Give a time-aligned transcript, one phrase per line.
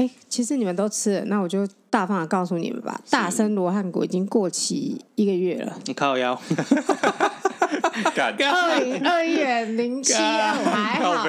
[0.00, 5.76] 哎，其实你们都吃了，那我就大方的告诉你们吧，大生罗汉果已经过期一个月了。
[5.84, 6.40] 你靠腰。
[8.16, 11.24] 二零二一元零七二还好，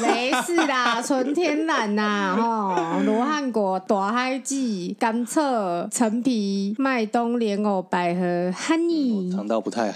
[0.00, 9.92] 没事啦， 纯天然呐，哦，罗汉果、大海蓟、甘蔗、陈皮、麦冬、莲藕、百合、honey，尝到不太。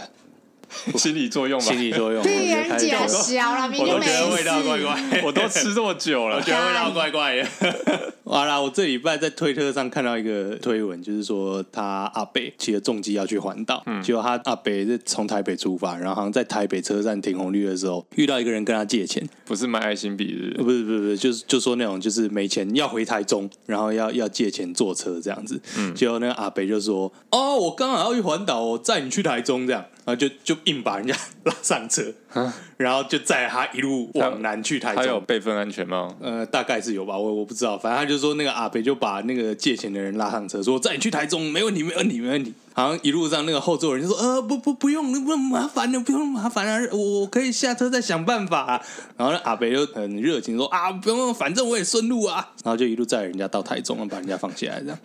[0.97, 2.23] 心理作用吧，心理作用。
[2.23, 3.71] 对，人家小了。
[3.81, 7.47] 我都觉得味道怪怪，我都吃这么久了， 我觉得味道怪怪的。
[8.25, 20.71] 好啦，我这礼拜在推特上看到一个推文，就是说他阿北骑着重机要去环岛，嗯，结果他阿北是从台北出发，然后好像在台北车站停红绿的时候遇到一个人跟他借钱，不是卖爱心笔是不是？
[20.71, 32.13] 不是不是不是，就是就说那种就是没钱要回台中，然后要要借钱坐车这样子，嗯，结果那个阿北就说：“哦，我刚好要去环岛，我载你去台中这样。”然后就就硬把人家拉上车，
[32.81, 35.05] 然后就载他一路往南去台中。
[35.05, 36.15] 他有备份安全吗？
[36.19, 37.77] 呃，大概是有吧，我我不知道。
[37.77, 42.55] 反正他就说那个阿北就把那个借钱的人拉上车，说载你去台中，没问题，没问题，没问题。
[42.73, 48.81] 好像一路上那个后座人就说：“呃，不不不用，不用麻烦的，不用麻烦啊，我我可以下车再想办法啊。”
[49.19, 54.99] 然后那阿北就很热情说：“啊，不用，反正我也顺路啊。”然后就一路载人家到台中，把人家放下来，这样。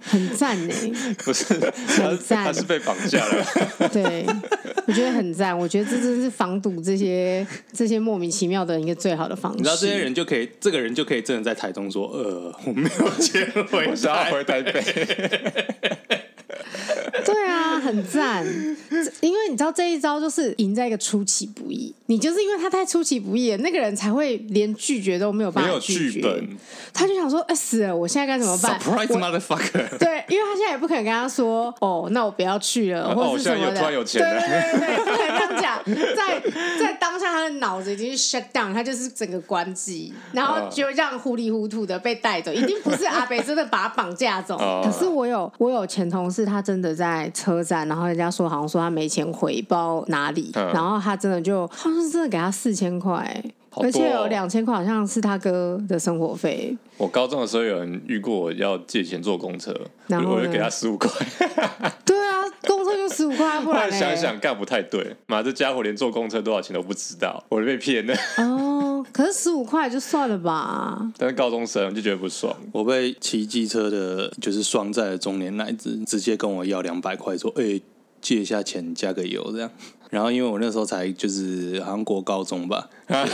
[0.00, 0.74] 很赞呢，
[1.22, 1.52] 不是，
[1.86, 3.88] 很赞，他是被绑架了。
[3.92, 4.24] 对，
[4.86, 5.56] 我觉得很赞。
[5.56, 9.58] 我觉得这真是防堵这些 这些莫名其妙的一个最好的方式。
[9.58, 14.72] 你知道这些人就可以，这个人就可以真的在台中说：“呃，我没有钱回， 我想要回台北。
[17.24, 18.46] ”对啊，很赞，
[19.20, 21.94] 因为你知道这一招就是赢在一个出其不意。
[22.06, 26.20] 你就是因为他太出其不意了，那个人才会连拒绝都没有办法拒绝。
[26.22, 26.56] 没有剧本，
[26.94, 29.98] 他就想说：“哎，死了，我现在该怎么办？”Surprise motherfucker！
[29.98, 33.72] 对，因为他现在也不可能跟他说：“哦，那我不要去了。”或者是什么的。
[33.72, 34.40] 哦，现在有突然有钱了。
[34.40, 35.47] 对对对对，不
[35.84, 36.40] 在
[36.78, 42.52] 在当下，他的脑子已经 shut down，他就是整个关机，然后就让糊里糊涂的被带走。
[42.52, 44.56] 一定不是阿北真的把他绑架走。
[44.84, 51.68] 可是我有我有前同事，他真的在车站，然后人家说好像说他没钱回，不知道哪里，然后他真的就。
[51.98, 53.42] 是真的给他四千块，
[53.78, 56.76] 哦、而且有两千块好像是他哥的生活费。
[56.96, 59.74] 我高中的时候有人遇过我要借钱坐公车，
[60.08, 61.10] 然后我就给他十五块。
[62.04, 65.14] 对啊，公车就十五块，不然想想干不太对。
[65.26, 68.14] 妈，这家伙连坐公车多少钱都不知道，我就被骗了。
[68.38, 71.12] 哦，可是十五块就算了吧。
[71.16, 72.54] 但是高中生就觉得不爽。
[72.72, 77.82] 我被骑机车的，就是双载的中年男子，直接跟我要两百块，说：“哎、欸，
[78.20, 79.70] 借一下钱，加个油这样。”
[80.10, 82.88] 然后因为我那时候才就是好像国高中吧，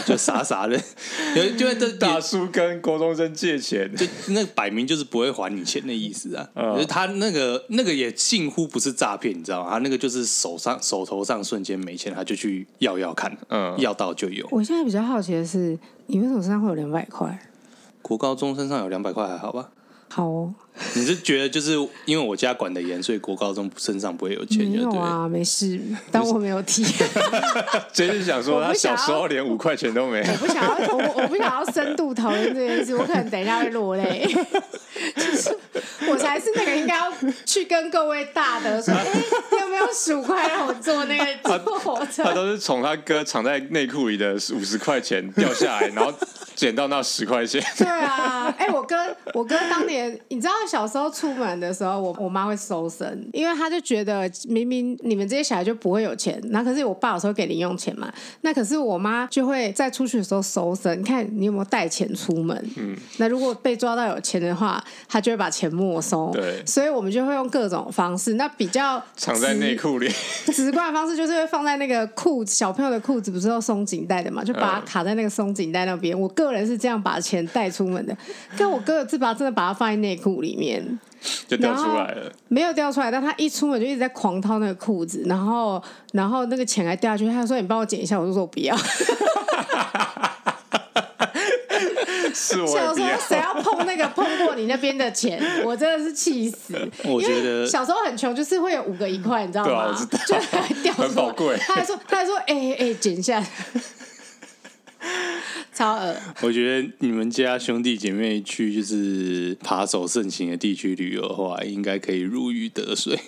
[0.05, 0.77] 就傻傻的，
[1.57, 6.51] 因为这大叔跟国中生借钱，就那摆明就是不会还你钱的意思啊。
[6.57, 9.71] 嗯、他那个那个也近乎不是诈骗，你知道吗？
[9.71, 14.45] 他那个就是手上手头上瞬间没钱，他就去要要看，嗯，要到就有。
[14.51, 17.39] 我现在比较好奇的是，你为什么身上会有两百块？
[18.03, 19.71] 国高中身上有两百块还好吧？
[20.15, 20.55] 好哦，
[20.95, 21.73] 你是觉得就是
[22.05, 24.65] 因为我家管的严，所以国高中身上不会有钱？
[24.65, 25.77] 没有啊，没事，
[26.13, 26.85] 当我没有提。
[27.93, 30.25] 真是想说，他小时候连五块钱都没有。
[30.25, 34.25] 我不想要，我我不想要深度讨论这件事，我可能等一下会落泪。
[35.17, 35.59] 就是
[36.09, 37.13] 我才是那个应该要
[37.45, 39.05] 去跟各位大德说， 哎，
[39.51, 42.23] 你有没有十五块让我坐那个坐火车？
[42.23, 46.15] 他都是从他哥藏在内裤里的五十块钱掉下来，然后
[46.55, 47.63] 捡到那十块钱。
[47.77, 48.97] 对啊，哎，我哥，
[49.35, 50.19] 我哥当年。
[50.29, 62.57] 你知道小时候出门的时候，我我妈会搜身，因为她就觉得明明你们这些小孩就不会有钱，那可是我爸有时候给零用钱嘛，那可是我妈就会在出去的时候搜身，你看你有没有带钱出门。
[62.77, 66.31] 嗯，那如果被抓到有钱的话，她就会把钱没收。
[66.33, 70.11] 对，所以我们就会用各种方式，那比较藏在内裤里，
[70.53, 76.17] 直观的方式就是会放在那个裤子，小朋友的裤子不是要松紧带的嘛，就把它卡在那个松紧带那边。
[76.17, 78.17] 嗯、我个人是这样把钱带出门的，
[78.59, 80.99] 但我哥是把真的把它放在内裤里面
[81.49, 88.77] 就掉出来了，没有掉出来，但他一出门就一直在狂掏那个裤子，然后然后那个钱还掉下去，他说：“你帮我捡一下。”我就说：“我不要。”
[92.37, 96.75] 是我小时候谁要碰那个碰过你那边的钱，我真的是气死。
[97.05, 99.97] 我觉得小时候很穷，就是会有五个一块，你知道吗？
[100.27, 101.57] 就还掉出来，很宝贵。
[101.59, 103.43] 他还说：“他还说，哎哎，捡一下。”
[105.85, 106.17] 超恶！
[106.41, 113.19] 我觉得你们家兄弟姐妹去就是扒手盛行的地区旅游的话，应该可以如鱼得水。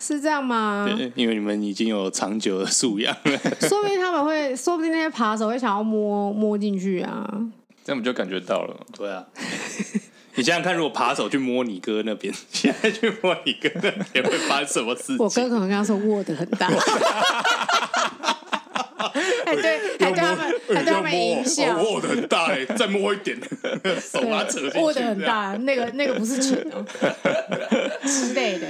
[0.00, 0.92] 是这样吗？
[0.96, 3.38] 对，因为你们已经有长久的素养了。
[3.60, 7.28] 说不定他们会，说不定那些扒手会想要摸摸进去啊。
[7.84, 8.86] 这样不就感觉到了？
[8.96, 9.24] 对啊。
[10.34, 15.18] 你想想看，如果扒手去摸你哥那边， 现在去摸你哥那边会发生什么事情？
[15.18, 16.68] 我哥可能跟他说握的很大。
[19.46, 21.82] 还对，还对他们，还对他们影响。
[21.82, 23.38] 握的很大哎，再摸一点，
[24.00, 24.78] 手扯进去。
[24.78, 26.84] 握的很大，那个那个不是钱哦
[28.04, 28.66] 之类的。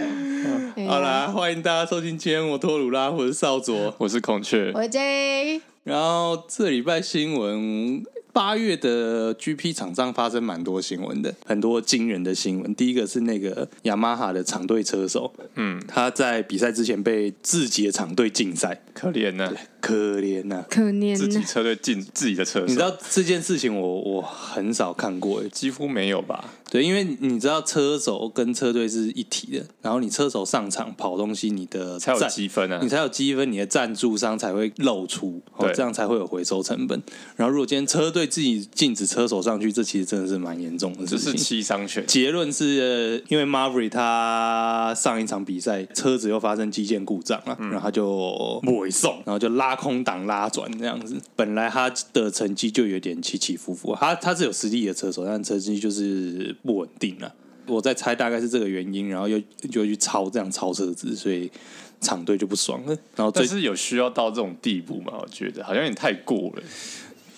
[0.88, 5.60] 好啦，欢迎大家收听今天我托鲁拉，我是少佐，我是孔雀，我是 J。
[5.84, 8.02] 然后这礼拜新闻。
[8.32, 12.72] 八月的 GP 场上发生蛮多新闻的，很多惊人的新闻。
[12.76, 19.50] 第一个是那个雅马哈的厂队车手，嗯，他在比赛之前被自己的厂队禁赛，可怜呢，
[19.80, 21.16] 可怜呐，可怜。
[21.16, 26.52] 自己车队禁自己的车手，你知道这件事情我我很少看过，几乎没有吧？
[26.70, 37.02] 对，因为你知道车手跟车队是一体的，然后你车手上场跑东西，你的才有积分啊，你才有积分，你的赞助商才会露出，哦，这样才会有回收成本。
[37.36, 42.06] 然后如果今天车队自己禁止车手上去，这其实真的是蛮严重的，这是七伤拳。
[42.06, 51.16] 结论是因为 Maverick 他上一场比赛车子又发生机件故障了，嗯、然后他就不送，然后就拉空档拉转这样子。
[51.36, 57.34] 本来他的成绩就有点起起伏伏，他他是有实力的车手，但成绩就是不稳定了。
[57.66, 59.38] 我在猜大概是这个原因，然后又
[59.70, 61.48] 就去超这样超车子，所以
[62.00, 62.96] 厂队就不爽了。
[63.14, 65.12] 然后但是有需要到这种地步吗？
[65.20, 66.62] 我觉得好像有点太过了。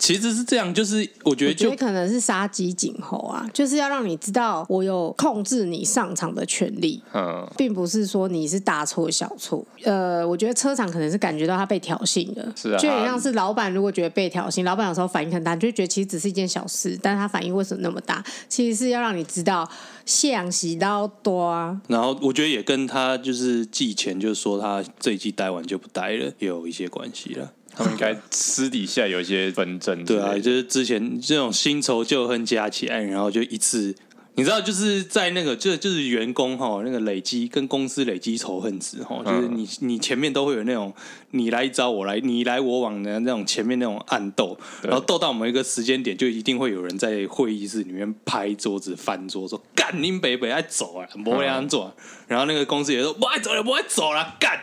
[0.03, 9.65] 其实是这样，就是我觉得就觉得可能是杀鸡儆猴啊，就是要让你知道我有控制你上场的权利，嗯，并不是说你是大错小错。
[9.85, 18.25] 呃，我觉得车厂可能是感觉到他被挑衅了，是啊，就很像是老板如果觉得被挑衅，老板有时候反应很大，就觉得其实只是一件小事，但他反应为什么那么大？
[18.49, 19.71] 其实是要让你知道
[20.05, 21.81] 线洗到多啊。
[21.87, 27.53] 然后我觉得也跟他就是季前就是说他这一季待完就不待了，也有一些关系了。
[27.75, 33.95] 他们应该私底下有一些纷争， 对啊，就是之前这种新仇旧恨加起来，然后就一次，
[34.35, 40.93] 你知道，就是在那个就就是员工哈，那个累积跟公司累积仇恨值哈，就是你你前面都会有那种
[41.31, 51.95] 你来一招我来你来我往的那种前面那种暗斗，然后斗到某一个时间点，就一定会有人在会议室里面拍桌子翻桌说干你北北爱走啊，不会这样做，
[52.29, 54.63] 然后那个公司也说不爱走了不爱走了干。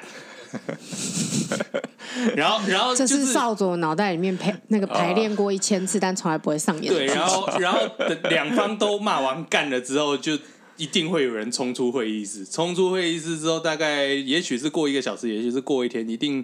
[2.36, 6.94] 然后，然后、就是、这是少佐脑袋里面排那个排练过一千次，但从来不会上演。
[6.94, 7.80] 对，然后，然后
[8.30, 10.38] 两方都骂完干了之后，就
[10.80, 12.44] 一定会有人冲出会议室。
[12.44, 16.44] 冲出会议室之后，大概也许是过一个小时，也许是过一天，一定。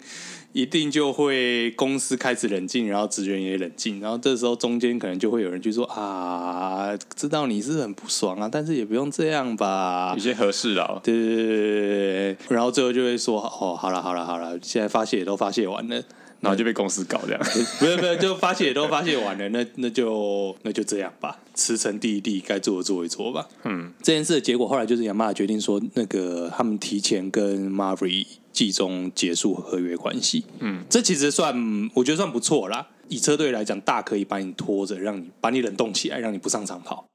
[0.55, 16.01] 一定就会公司开始冷静，然后职员也冷静，然后这时候中间可能就会有人去说啊，知道你是很不爽啊，但是也不用这样吧，有些和事佬，对对对对，然后最后就会说哦，好了好了好了，现在发泄也都发泄完了，
[16.41, 17.41] 然后就被公司搞这样，
[17.81, 23.47] 没有没有，就发泄也都发泄完了，那那就那就这样吧，辞呈递一递，该做的做一做吧。
[23.63, 31.55] 嗯，这件事的结果后来就是雅马哈决定说，那个他们提前跟 Maverick 季中结束合约关系，嗯，这其实算
[31.95, 32.87] 我觉得算不错啦。
[33.07, 37.05] 以车队来讲，大可以把你拖着，让你把你冷冻起来，让你不上场跑。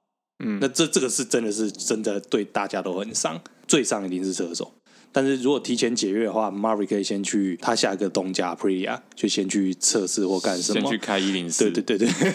[0.42, 4.72] 嗯，那这这个是真的是真的对大家都很伤，最伤一定是车手。
[5.12, 12.32] 但是如果提前解约的话，Maverick 可以先去他下一个东家 Aprilia 就先去测试或干什么，先去开一零四，对对对对。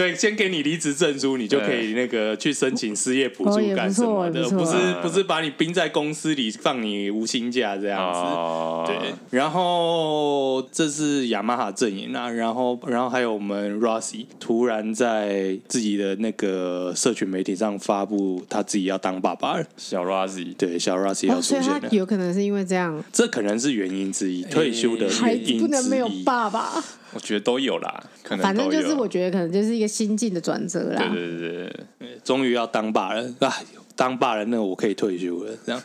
[0.00, 8.90] 对，先给你离职证书，你就可以那个去申请失业补助干什么的，不是不是把你冰在公司里放你无薪假这样子。
[8.90, 19.58] 对，然后这是雅马哈阵营啊，然后然后还有我们 Rossi 突然在自己的那个社群媒体上发布他自己要当爸爸。
[19.58, 26.82] 了，小 Rossi 对小 Rossi 要出现了，有可能是因为这样，这可能是原因之一，退休的原因之一，不能没有爸爸。
[27.12, 31.08] 我觉得都有啦，可能反正就是我觉得可能就是一个心境的转折啦。
[31.08, 33.52] 对对对对，终于要当爸了啊！
[33.96, 35.82] 当爸了，那我可以退休了，这样。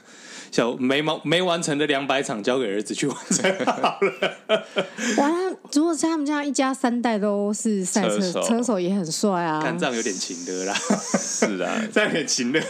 [0.55, 3.99] 小没完没完成的两百场交给儿子去完成好了。
[5.19, 5.29] 哇，
[5.73, 9.61] 如果是他们家一家三代都是赛车车手，车手也很帅啊。
[9.61, 10.73] 看这样有点情的啦，
[11.19, 12.61] 是啊，这样有点情的，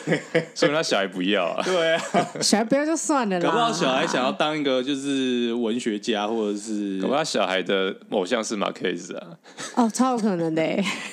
[0.55, 1.61] 说明他小孩不要啊。
[1.63, 2.01] 对啊，
[2.41, 3.45] 小孩不要就算了啦。
[3.45, 9.27] 搞不好小孩想要当一个就是文学家，或者是搞不好小孩的偶像是马克斯啊。
[9.75, 10.63] 哦，超有可能的。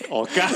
[0.08, 0.50] 我干，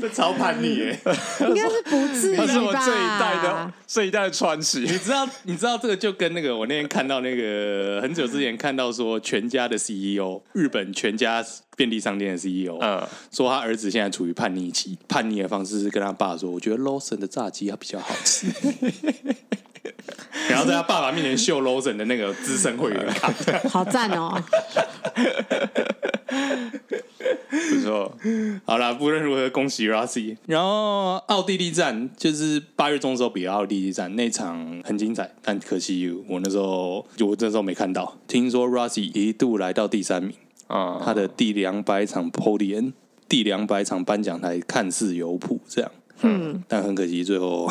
[0.00, 1.00] 这超叛逆耶。
[1.40, 2.44] 应该是不至于吧？
[2.46, 3.72] 他是我这一代的。
[3.90, 5.26] 这一代的传奇，你知道？
[5.44, 11.42] 你知道这个就跟那个我那天看到那个很久之前看到说全家的 CEO，日本全家
[11.74, 13.02] 便利商店的 CEO，嗯，
[13.32, 18.46] 说他儿子现在处于叛逆期，叛逆的方式是跟他爸说：“我觉得 Lawson 的炸鸡它比较好吃。”
[20.50, 23.32] 然后在他爸爸面前秀 Lawson 的那个资深会员卡，
[23.68, 24.42] 好赞哦。
[27.50, 28.16] 不错，
[28.64, 30.36] 好了，不论如何，恭喜 Rossi。
[30.46, 38.16] 然后奥地利站就是八月中的时候比奥地利站那场很精彩，但可惜我那时候就我那时候没看到。
[38.26, 40.32] 听说 Rossi 一度来到第三名
[40.66, 42.92] 啊，他的第两百场 Podium，
[43.28, 47.70] 第两百场颁奖台看似有谱这样，嗯，但很可惜最后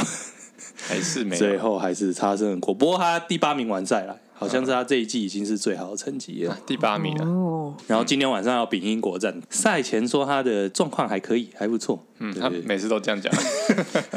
[0.80, 2.74] 还是没，最后还是差生过。
[2.74, 4.18] 不过他第八名完赛了。
[4.38, 7.26] 好像是他这一季已经是最好的成绩了，第八名了。
[7.26, 12.04] 哦，然后今天晚上要比英国站，赛前说他的状况还可以，还不错。
[12.20, 13.32] 嗯，他每次都这样讲。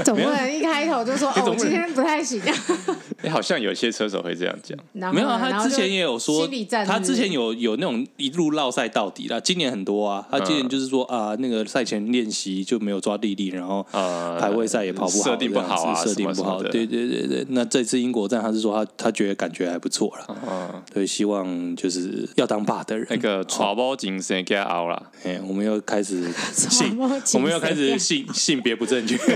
[0.05, 2.41] 总不能一开头就说 哦，我今天不太行。
[3.23, 4.79] 哎，好像有些车手会这样讲。
[5.13, 6.49] 没有啊，他之前也有说，
[6.87, 9.39] 他之前有有那种一路绕赛到底啦。
[9.39, 16.63] 今年很多啊，他今年就是说啊，那个赛前练习就没有抓地力，然后排位赛也跑不好，设定不好啊，设定不好。
[16.63, 20.10] 对对对对，那这次英国站他是说他他觉得感觉还不错。
[20.29, 25.11] 嗯，对，希望就是要当爸的人，那个传播精神给熬了。
[25.25, 26.97] 哎，我们又开始 性，
[27.35, 29.17] 我们又开始性 性别不正确。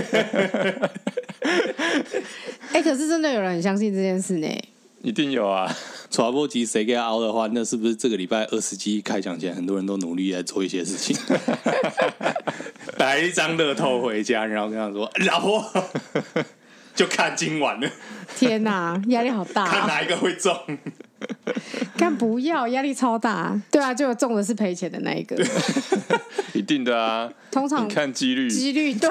[2.71, 4.47] 哎，可是真的有人很相信这件事呢？
[5.01, 5.71] 一定有啊！
[6.09, 11.15] 传播机谁给熬的话，那是不是这个礼拜二十集开奖前，很多人都努力在做一些事情，
[12.97, 15.63] 带一张乐透回家，然后跟他说：“老婆。”
[16.97, 17.89] 就看今晚了。
[18.37, 19.71] 天哪，压力好大啊。
[19.71, 20.57] 看哪一个会中？
[21.97, 23.59] 看不要，压力超大。
[23.69, 25.35] 对啊，就中的是赔钱的那一个。
[26.53, 27.29] 一定的啊。
[27.51, 29.09] 通常看几率，几率对，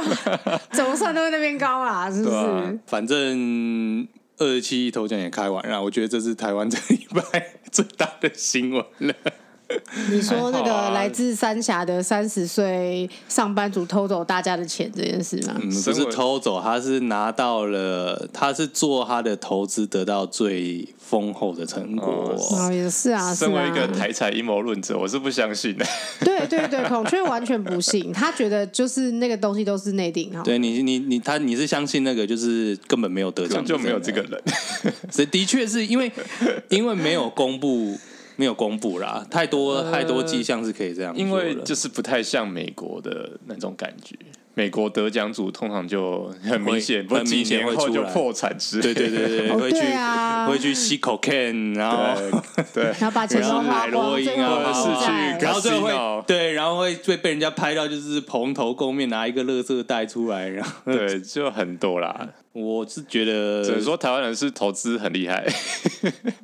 [0.73, 2.37] 怎么算都在那边高啦，是不是？
[2.37, 4.07] 啊、反正
[4.39, 9.15] 二十七亿头奖也开完了，我觉得这是台湾这礼拜最大的新闻了。
[10.11, 15.55] 你说那个来自三峡的三十岁上班族偷走大家的钱这件事吗？
[15.61, 22.35] 嗯，不是偷走，他是拿到了，他是做他的投资得到最丰厚的成果。
[22.53, 23.35] 哦，也是啊。
[23.35, 25.87] 身为一个台财阴谋论者，我是不相信的。
[26.21, 30.43] 对对对，孔雀完全不信，他觉得就是那个东西都是内定哈。
[30.43, 34.43] 对你你你他你是相信那个就是根本没有得奖，就没有这个人。
[35.11, 36.13] 所以的确是因为
[36.69, 37.99] 因为没有公布。
[38.37, 44.17] 没有公布啦，太多太多迹象是可以这样，因为就是不太像美国的那种感觉。
[44.55, 49.83] 美国得奖组通常就很明显，很明显会就破产之类，对对对对，会去
[50.49, 51.99] 会去吸 cocaine，然后
[52.73, 54.31] 对， 然后把钱都花光，是去，
[55.45, 62.29] 然后最后会对，然后会被被人家拍到，就是蓬头垢面拿一个垃圾袋出来，然后 对，就很多啦。
[62.53, 65.45] 我是觉得，只能说台湾人是投资很厉害。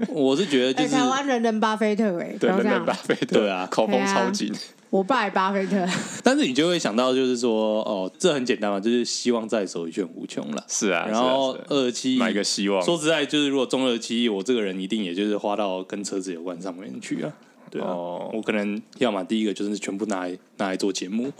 [0.08, 4.52] 我是觉得，就是台湾人人巴菲特哎，对，人人巴菲特，对啊，口风超紧。
[4.90, 5.86] 我拜巴菲特，
[6.22, 10.64] 但是你就会想到，就是说，哦，这很简单嘛，就是希望在手，一卷无穷了。
[10.66, 12.82] 是啊，然后二十七亿买个希望。
[12.82, 17.32] 说实在，就是如果中二十七，我这个人一定也就是花到跟车子有关上面去啊。
[17.70, 21.30] 对啊，哦、我可能要么第一个就是全部拿来拿来做节目。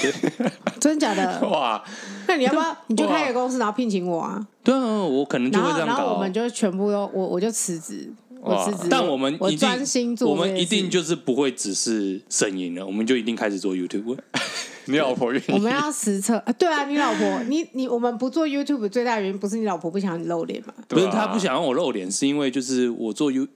[0.00, 0.12] 对，
[0.80, 1.48] 真假的？
[1.48, 1.82] 哇，
[2.28, 4.46] 那你要不要你就开个公司，然后聘请我啊？
[4.62, 5.94] 对啊，我可能就会这样搞。
[5.94, 8.08] 然后我们就全部都我我就辞职。
[8.44, 14.18] 哇但我们一定，我，我们一定就是不会只是声音了，我们就一定开始做 YouTube。
[14.86, 15.52] 你老婆愿意？
[15.52, 16.52] 我们要实测啊！
[16.58, 20.74] 对啊，你老婆， 你你我们不做 YouTube 最大的原因不是你老婆不想你露脸吗？
[20.88, 23.48] 不是，她不想让我露脸，是因为就是我做 You，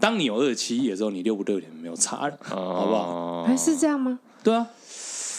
[0.00, 3.44] 当你有二十七亿的时候，你露不露脸没有差了，好不好？
[3.44, 4.18] 还是这样吗？
[4.42, 4.66] 对啊，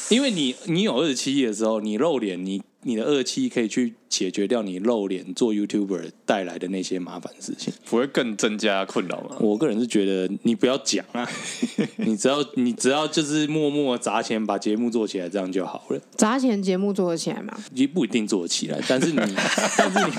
[0.08, 2.62] 因为你你有二十七亿的时候，你露脸你。
[2.88, 9.38] 你的二期可以去解决掉你露脸做 YouTuber 带来的那些麻烦事情，不会更增加困扰吗？
[9.40, 11.28] 我个人是觉得你不要讲啊，
[11.98, 16.00] 你只要你只要就是默默砸钱把节目做起来，这样就好了。
[16.16, 17.58] 砸钱节目做得起来吗？
[17.74, 19.18] 也不一定做得起来，但是你，
[19.78, 20.14] 但是你。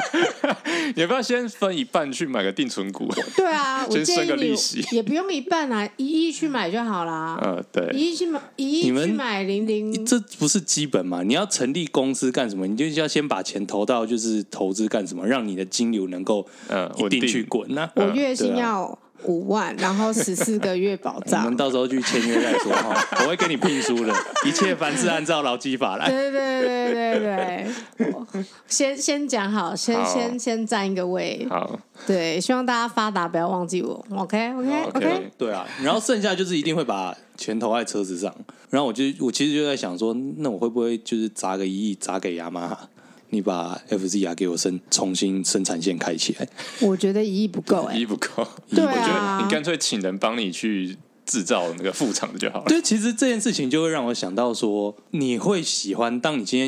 [0.94, 3.08] 你要不要先分一半去买个定存股？
[3.36, 7.40] 对啊， 先生个利息，也不用一半啊，一亿去买就好啦。
[7.44, 11.22] 嗯，对，一亿去买，一亿去买零零，这不是基本嘛？
[11.22, 12.66] 你要成立公司干什么？
[12.66, 17.90] 你就要先把钱投到就是投资干什么，让你的金流能够呃稳定去滚呢？
[17.94, 18.98] 我月薪要。
[19.24, 21.42] 五万，然后十四个月保障。
[21.44, 24.14] 我们到时候去签约再说哈，我会给你聘书的，
[24.46, 26.08] 一切凡事按照劳基法来。
[26.08, 27.66] 对对对对
[27.98, 31.46] 对， 先先讲好，先好先先占一个位。
[31.50, 34.04] 好，对，希望大家发达不要忘记我。
[34.16, 35.30] OK OK OK。
[35.36, 38.34] 对啊，然后剩下就是一定会把钱投在车子上，
[38.70, 42.88] 然后我就我其实就在想说，那我会不会就是砸个一亿砸给雅马哈？
[43.30, 46.48] 你把 FZR 给我生重新生产线开起来，
[46.80, 48.46] 我觉得一亿不够哎、 欸，一亿不够。
[48.70, 52.64] 对啊，我觉得你干脆请人帮你去制造那个副厂的就好了。
[52.66, 56.58] 对，其实这件事情就会让我想到说，你会喜欢当你今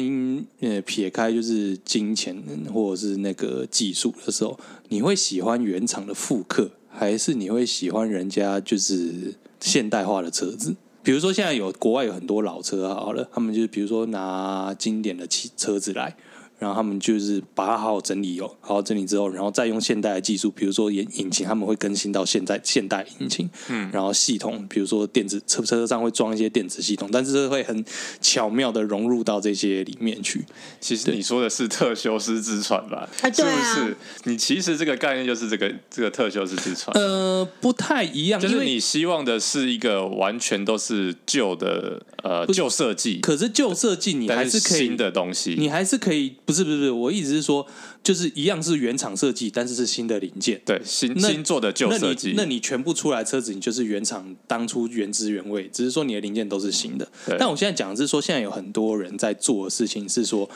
[0.60, 2.36] 天呃撇开就是金钱
[2.72, 4.58] 或者是那个技术的时候，
[4.90, 10.76] 你会喜欢原厂的复刻，还是你会喜欢人家就是现代化的车子。
[11.02, 16.14] 比如说，现在有国外有很多老车，好了，他们就是比如说拿经典的汽车子来。
[16.60, 27.82] 然后他们就是把它好好整理哦，好好整理之后，然后再用现代的技术，比如说引引擎，他们会更新到现在现代引擎，嗯，然后系统，比如说电子车车上会装一些电子系统，但是会很
[28.20, 30.44] 巧妙的融入到这些里面去。
[30.80, 33.08] 其实你说的是特修斯之船吧？
[33.22, 33.96] 啊，对啊，是不是？
[34.24, 46.34] 你其实这个概念就是这个这个特修斯之船，呃，不太一样，就是你希望的是一个完全都是旧的呃旧设计，可是旧设计你还是可以新的东西，你还是可以。
[46.50, 47.64] 不是不是不是，我意思是说，
[48.02, 52.35] 就是一样是原厂设计，但是是新的零件，对，新新做的旧设计。
[52.37, 57.09] 那你全部出来车子，你就是原厂当初原汁原味，只是说你的零件都是新的。
[57.38, 60.50] 但我现在讲的是说，现在有很多人在做的事情是说，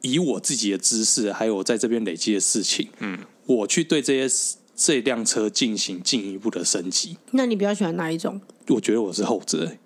[0.00, 7.16] 以我自己的知识，还有我在这边累积的事情，嗯，我去对这些这辆车进行进一步的升级。
[7.32, 8.40] 那你比较喜欢哪一种？
[8.68, 9.78] 我觉得我是后者、欸。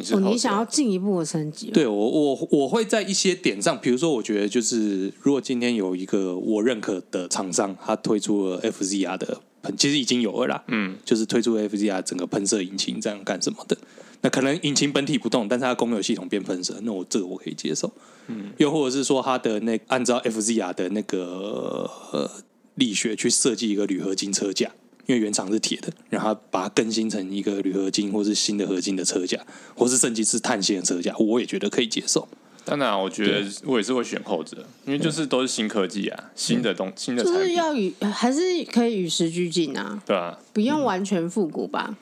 [0.00, 1.70] 你哦，你想要进一步的升级？
[1.70, 13.76] 对我，我我会在一些点上，比如说，我觉得就是，如果今天有一个我认可的厂商，他推出了 FZR 的喷，其实已经有了啦，嗯，就是推出 FZR 整个喷射引擎这样干什么的，
[14.22, 17.92] 那可能引擎本体不动，但是它公有系统变喷射，那我这个我可以接受，
[18.28, 22.30] 嗯，又或者是说，它的那按照 FZR 的那个呃
[22.76, 24.70] 力学去设计一个铝合金车架。
[25.10, 32.28] 因为原厂是铁的，然后把它更新成一个铝合金或是新的合金的车架，或是甚至是碳纤的车架，我也觉得可以接受。
[32.64, 38.40] 当然，我觉得我也是会选后者，因为就是都是新科技啊，新的东新的，就是要与还是
[38.70, 41.96] 可以与时俱进啊，对啊，不用完全复古吧。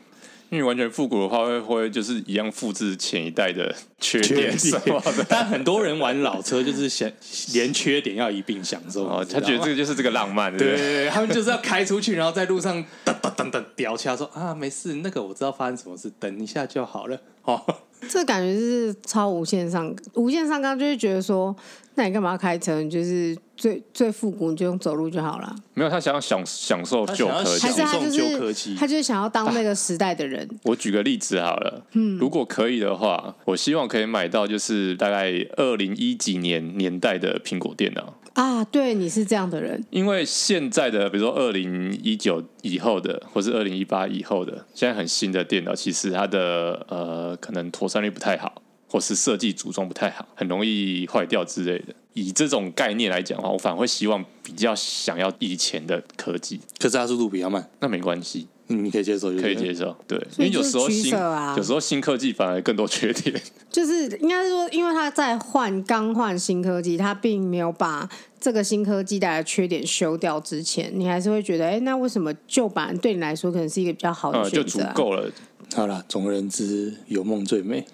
[0.50, 5.24] 因为完全复古的话，会会就是一样复制前一代的缺点什么的。
[5.28, 7.10] 但很多人玩老车就是想
[7.52, 10.50] 连缺点要一并享受，哦，他觉得这个就是这个浪漫。
[10.56, 17.20] 对对对，他们就是要开出去，然后在路上噔噔噔噔掉下，说啊没事，那个我知道发生什么事，等一下就好了。
[17.42, 17.62] 哦，
[18.08, 21.54] 这感觉是超无限上无限上纲，就会觉得说。
[21.94, 22.80] 那你干嘛要开车？
[22.80, 25.54] 你就是最最复古，你就用走路就好了。
[25.74, 28.10] 没有，他想要享享受旧科技，还是他就
[28.54, 30.46] 是他就是想要当那个时代的人。
[30.46, 38.62] 啊， 我举个例子好了，嗯，如果可以的话，我希望可以买到就是大概二零一几年年代的苹果电脑啊。
[38.64, 39.84] 对，你是这样的人。
[39.90, 48.62] 因为现在的，比如说二零一九以后的，或是二零一八以后的，现在很新的电脑，其实它的呃可能妥善率不太好。
[48.88, 51.94] 或是设计组装不太好，很容易坏掉之类的。
[52.14, 59.96] 以这种概念来讲的话，我反而会希望比较想要以前的科技，可是它速度比较慢，那没关系，嗯，你可以接受，可以接受。
[60.08, 63.40] 对，因为有时候新，啊、有时候新科技反而更多缺点。
[63.70, 68.08] 就是应该是说，因为它在换刚换新科技，它并没有把
[68.40, 74.96] 这个新科技带来的缺点修掉之前，你还是会觉得，哎、欸，那为什么旧版对你来说可能是一个比较好的选择、啊嗯？
[74.96, 75.30] 就足够了。
[75.74, 77.86] 好了，总而言之，有梦最美。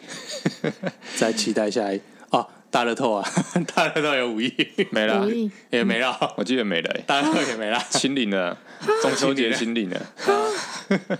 [1.16, 3.28] 再期待下一哦，大乐透啊，
[3.74, 4.52] 大乐透有五亿
[4.90, 5.26] 没了，
[5.70, 8.56] 也没了，我记得没了，大乐透也没了， 清零了，
[9.02, 10.00] 中秋节清零了。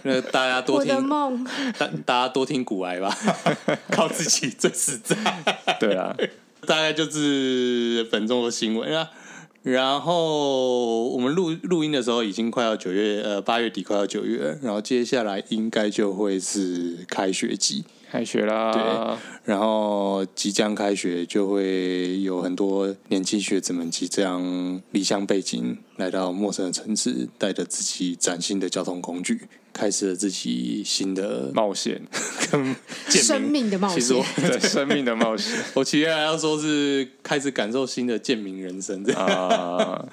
[0.03, 1.09] 那大家多听，
[1.79, 3.15] 大大家多听古癌吧，
[3.91, 5.17] 靠自己最实在。
[5.81, 6.17] 对啊，
[6.67, 9.11] 大概就是本周的新闻啊。
[9.65, 18.71] 然后我们录录音的时候已经快要九月，呃，八月底快要九月，然后接下来应该就会是开学季，开学啦。
[18.73, 29.49] 对，然后即将开学，就会有很多年轻学子们即将离乡背井，来到陌生的城市，带着自己崭新的交通工具。
[29.75, 32.01] 开始了自己新的冒险，
[32.51, 32.75] 跟
[33.09, 34.01] 生命的冒险。
[34.01, 39.27] 其实我对生命的冒险， 我其实还要说是开始感受新的贱民人生这样。
[39.27, 40.07] 啊，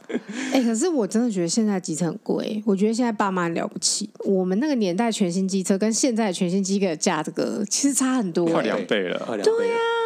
[0.51, 2.61] 哎、欸，可是我真的觉得现在机车很贵。
[2.65, 4.09] 我觉得现在爸妈很了不起。
[4.25, 9.19] 我们那个年代全新机车跟现在的全新机车的价格其实差很多，快两倍了。
[9.43, 10.00] 对呀、啊。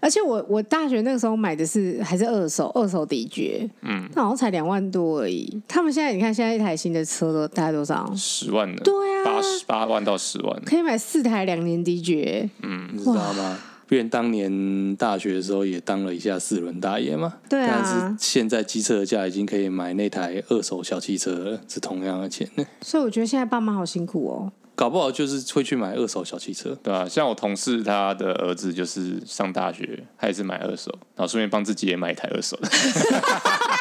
[0.00, 5.62] 而且我我大学那个时候买的是还是二手二手的确，嗯，那好像才两万多而已。
[5.66, 8.12] 他们现在你看，现在一台新的车都大概多少？
[8.14, 8.80] 十万呢？
[8.84, 12.48] 对啊，八十八万到十万，可以买四台两年的确。
[12.62, 13.58] 嗯，你知道吗？
[13.86, 17.34] 别人当年大学的时候也当了一下四轮大爷嘛。
[17.50, 17.82] 对啊。
[17.82, 22.48] 但是现在机车的价已经可以买那台二手小汽车了，是同样的钱。
[22.80, 24.52] 所以我觉得现在爸妈好辛苦哦。
[24.74, 32.68] 搞不好就是会去买二手小汽车，对啊，像我同事他的儿子就是上大学，他也是买二手，然后顺便帮自己也买一台二手的。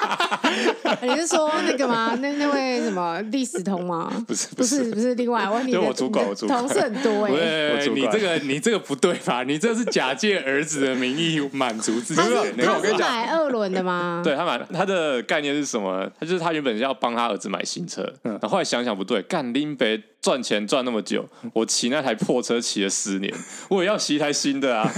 [1.02, 2.16] 你是说那个吗？
[2.22, 4.12] 那那位什么历史通吗？
[4.28, 9.44] 不是不是不是，另外我问你的我主管我主管同事很多哎、对，你这个你这个不对吧？
[9.44, 12.58] 你这是假借儿子的名义满足自己他是的那个。
[12.58, 14.22] 没有我跟你讲他是买二轮的吗？
[14.24, 16.10] 对他买他的概念是什么？
[16.20, 23.34] 他就是他原本是要帮他儿子买新车，然后后来想想不对，干拎北赚钱赚那么久，我骑那台破车骑了十年，
[23.70, 24.90] 我也要骑一台新的啊。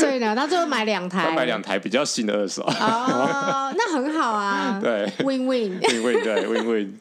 [0.00, 2.62] 所以呢，他最后买两台，他买两台比较新的二手。
[2.62, 4.80] 哦， 那很好啊。
[4.82, 5.80] 对，win win。
[5.80, 6.94] win win 对 win win。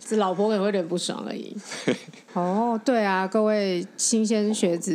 [0.00, 1.56] 这老婆可能会有点不爽而已。
[2.32, 4.94] 哦，对啊，各位新鲜学子，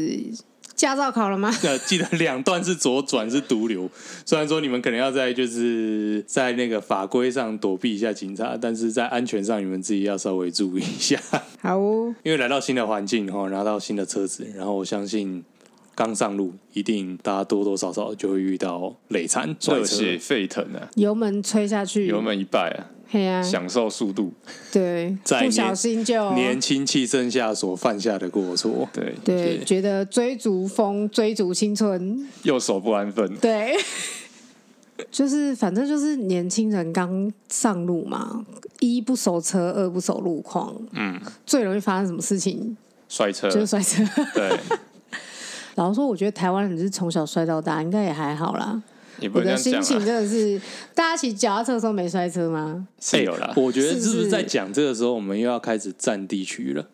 [0.75, 1.51] 驾照考了吗？
[1.63, 3.87] 呃，记得两段是左转是毒瘤，
[4.25, 11.19] 虽然说你们可能要在就是在那个法规上躲避一下警察，但是在安全上你们自己要稍微注意一下。
[11.61, 15.43] 好哦，因为来到新的环境哈，拿到新的车子，然后我相信
[15.97, 20.15] 刚上路，一定大家多多少少就会遇到累残、摔热血。
[20.19, 20.87] 沸腾啊！
[20.93, 24.31] 油门吹下去，油门一拜啊，嘿啊，享受速度。
[24.71, 33.35] 对，在不小心就年轻气盛下所犯下的过错，对，对，觉得追逐风，追逐青春，右手不安分。
[33.37, 33.75] 对，
[35.09, 38.45] 就是反正就是年轻人刚上路嘛，
[38.79, 42.77] 一不熟车，二不熟路况，嗯，最容易发生什么事情
[43.09, 43.49] 摔车。
[43.49, 44.03] 就是摔车。
[44.35, 44.59] 对，
[45.77, 48.81] 老实说，我觉得台湾人是从小摔到大，应该也还好啦。
[49.19, 49.83] 也不我的能这样讲啊。
[49.83, 50.59] 心情真的是，
[50.93, 52.87] 大家骑脚踏车的时候没摔车吗？
[52.99, 53.53] 是有啦。
[53.55, 56.87] 我觉得是不是在讲这个时候，我们又要开始占地区了？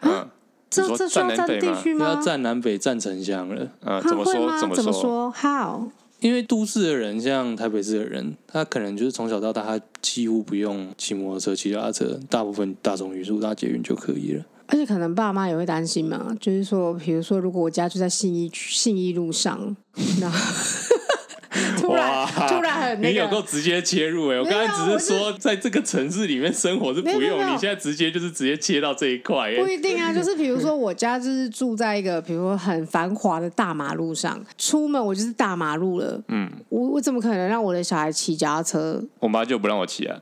[0.00, 0.26] 嗯，
[0.70, 1.74] 这这需要占站南北吗？
[1.76, 2.22] 地区又要？
[2.22, 3.68] 占南北、占城乡了。
[3.82, 4.58] 嗯，他怎么会吗？
[4.58, 4.60] 说？
[4.60, 4.92] 怎么么说？
[4.92, 5.90] 说？How？
[6.20, 14.44] 因为都市的人，像台北市的人，他可能就是从小到大，他几乎不用骑摩托车、骑脚踏车，大部分大众运输、搭捷运就可以了。
[14.70, 19.76] 而且可能爸妈也会担心嘛，就是说，比如说，如果我家就在信义信义路上，
[20.20, 20.38] 然后
[21.76, 24.40] 突然突然很那你有够，直接切入哎、欸！
[24.40, 39.02] 我刚才只是说，在这个城市里面生活是不用，你现在直接就是直接切到这一块哎、不一定啊， 就是比如说我家就是住在一个比如说很繁华的大马路上，出门我就是大马路了，嗯，我我怎么可能让我的小孩骑脚踏车？
[39.18, 40.20] 我妈就不让我骑啊。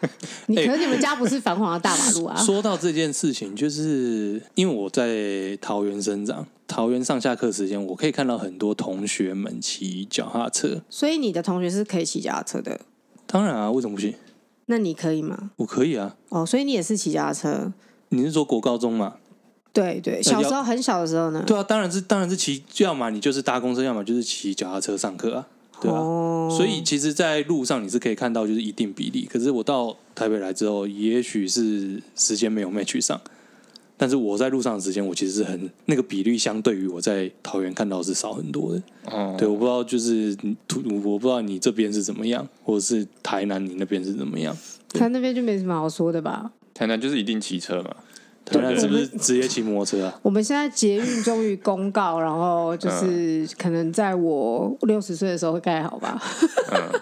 [0.46, 2.36] 你哎可是你们家不是繁华的大马路啊？
[2.42, 10.82] 说到这件事情，就是因为我在桃园生长，桃园上下课时间，我可以看到很多同学们骑脚踏车。
[10.90, 12.80] 所以你的同学是可以骑脚踏车的，
[13.26, 14.14] 当然啊，为什么不行？
[14.66, 15.50] 那你可以吗？
[15.56, 16.16] 我可以啊。
[16.28, 17.72] 哦，所以你也是骑脚踏车？
[18.08, 19.16] 你是说国高中吗？
[19.72, 21.44] 对对，小时候很小的时候呢？
[21.46, 25.46] 对啊，当然是当然是骑，要么你就是搭公车，要么就是骑脚踏车上课啊。
[25.80, 29.28] 对啊，哦所以其实，在路上你是可以看到就是一定比例。
[29.30, 33.20] 可是我到台北来之后，也许是时间没有 match 上，
[33.96, 38.82] 但是我在路上的时间，我其实是很那个比例，相对于我在桃园看到是少很多的。
[39.10, 40.34] 哦，对，我不知道就是
[40.68, 44.56] 土，我不知道你这边是怎么样，或者是台南你那边是怎么样？
[44.90, 46.52] 他那边就没什么好说的吧？
[46.72, 47.94] 台南就是一定骑车嘛。
[48.46, 50.20] 台南是不是直接骑摩托车啊？
[50.22, 56.22] 我们现在捷运终于公告，然后就是可能在我六十岁的时候会盖好吧？
[56.72, 57.00] 嗯，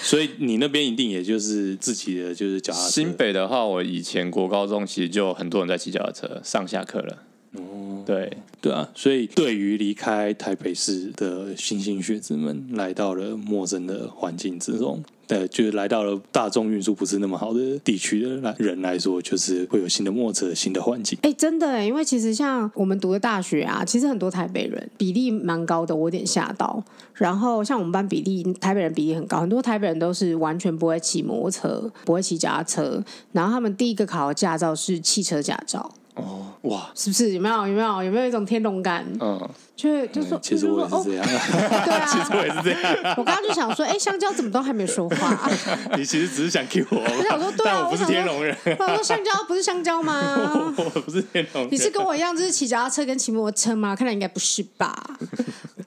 [0.00, 2.88] 所以你那边一定也就是自己的就是脚踏车。
[2.88, 7.18] 新北的话，我以前国高中其实就很多人在骑脚踏车上下课了。
[7.56, 21.18] 哦，对，对啊，所以对于离开台北市的新兴学子们，来到了陌生的环境之中，对，就是来到了大众运输不是那么好的地区的来人来说，就是会有新的摩托车、新的环境。
[21.22, 26.84] 哎，真的哎，因为其实像我们读的大学啊，其实很多台北人比例蛮高的，我有点吓到。
[27.14, 37.30] 然后像我们班比例，台北人比例很高，很多台北人都是完全不会骑摩托车，不会骑脚踏车，然后他们第一个考的驾照是汽车驾照，哦，哇，是不是？
[37.32, 37.66] 有没有？
[37.66, 38.02] 有没有？
[38.04, 39.04] 有没有一种天龙感？
[39.20, 43.14] 嗯，就会就说，嗯其实我是说这样，哦，对啊， 其实我也是这样。
[43.16, 45.50] 我刚刚就想说，哎，香蕉怎么都还没说话？
[45.96, 50.74] 你其实只是想 Q 我，我想说，对啊，但我不是天龙人，我想说香蕉不是香蕉吗？
[50.76, 51.72] 我不是天龙人。
[51.72, 53.94] 你是跟我一样，就是骑脚踏车跟骑摩托车吗？
[53.96, 55.04] 看来应该不是吧？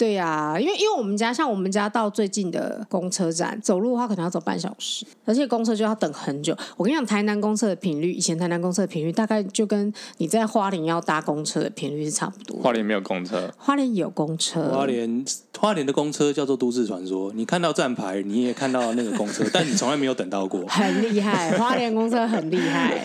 [0.02, 6.58] 对呀、啊，因为因为我们家像我们家到最近的公车站，走路的话可能要走半小时，而且公车就要等很久。
[6.76, 12.60] 我跟你讲，台南公车的频率，以前台南公车的频率大概就跟你在花莲要搭公车的频率是差不多。
[12.64, 15.24] 花莲没有公车，花莲有公车，花莲
[15.60, 20.66] 花莲的公车叫做都市传说，你看到站牌，你也看到那个公车， 但你从来没有等到过。
[20.68, 22.98] 很厉害，花莲公车很厉害。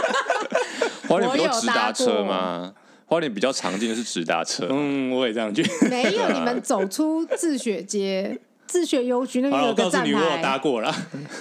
[1.06, 2.72] 花莲不我有直达车吗？
[3.06, 4.66] 花莲比较常见的是直达车。
[4.70, 5.88] 嗯，我也这样觉得。
[5.88, 10.94] 没有，你们走出自雪街、自学邮局那个站我告诉你，我有搭牌，过啦，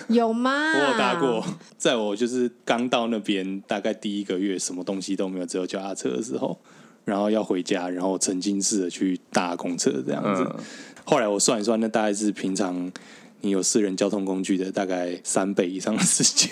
[0.08, 0.72] 有吗？
[0.74, 1.44] 我有搭过。
[1.78, 6.60] 在我就是刚到那边，大概第一个月，什么东西都没有，只有脚踏车的时候，
[7.04, 10.44] 然后要回家，然后沉浸式的去搭公车这样子。
[10.44, 10.64] 嗯，
[11.04, 12.92] 后来我算一算，那大概是平常
[13.42, 16.52] 你有私人交通工具的大概三倍以上的时间。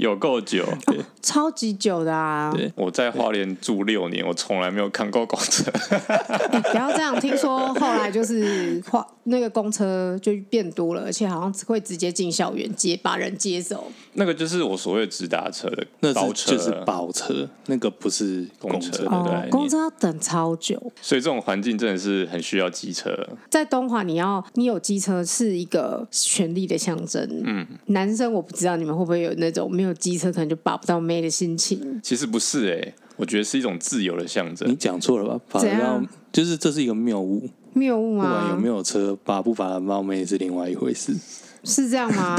[0.00, 2.50] 有够久，对， 超级久的啊！
[2.54, 5.70] 对，我在花莲住六年，我从来没有看过公车。
[6.52, 13.92] 你不要这样，听说后来就是花那个公车就变多了，而且好像只会直接进校园接把人接走。
[14.14, 23.14] 那个就是我所谓直达车的那包车，就是包车，那个不是公车，公车哦，公车要等超久，所以这种环境真的是很需要机车。
[23.50, 27.28] 在东华，你要你有机车是一个权力的象征。
[27.44, 29.89] 嗯，男生我不知道你们会不会有那种没有。
[29.94, 34.68] 机车可能就把不到妹的心情，其实不是哎、欸，我觉得是一种自由的象征。
[34.68, 35.40] 你讲错了吧？
[35.50, 38.24] 把到就是这是一个谬误，谬误吗？
[38.24, 41.14] 不管有没有车，把不把到妹是另外一回事，
[41.64, 42.36] 是这样吗？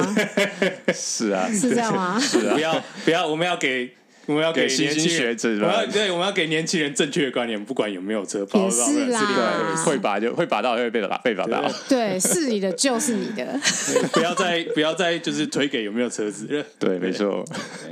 [0.94, 2.20] 是啊，是这样吗？
[2.20, 3.92] 是啊，不要不要，我们要给。
[4.32, 11.62] 我们要给年轻学子，我要对，我们要给年轻人正确的观念，不管有没有车，也是啦，会把就会把到，会被拔被拔到。
[11.89, 13.60] 对，是你的就是你的，
[14.13, 16.48] 不要再不要再就是推给有没有车子。
[16.80, 17.44] 对，没错。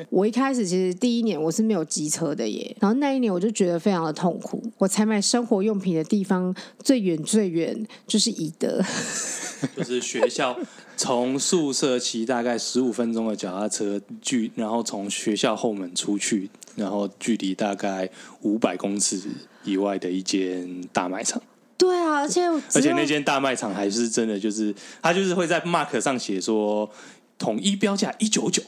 [0.09, 4.63] 我一开始其实第一年我是没有机车的耶，然后那一年我就觉得非常的痛苦。
[4.77, 8.81] 我采买生活用品的地方最远最远就是宜德，
[9.75, 10.57] 就是学校。
[10.99, 18.09] 从宿舍骑大概十五分钟的脚踏车距，然后从学校后门出去，然后距离大概
[18.41, 19.17] 五百公尺
[19.63, 21.41] 以外的一间大卖场。
[21.77, 22.41] 对啊，而且
[22.73, 26.91] 而且那间大卖场还是真的，就是他就是会在 Mark 上写说
[27.37, 28.61] 统一标价一九九。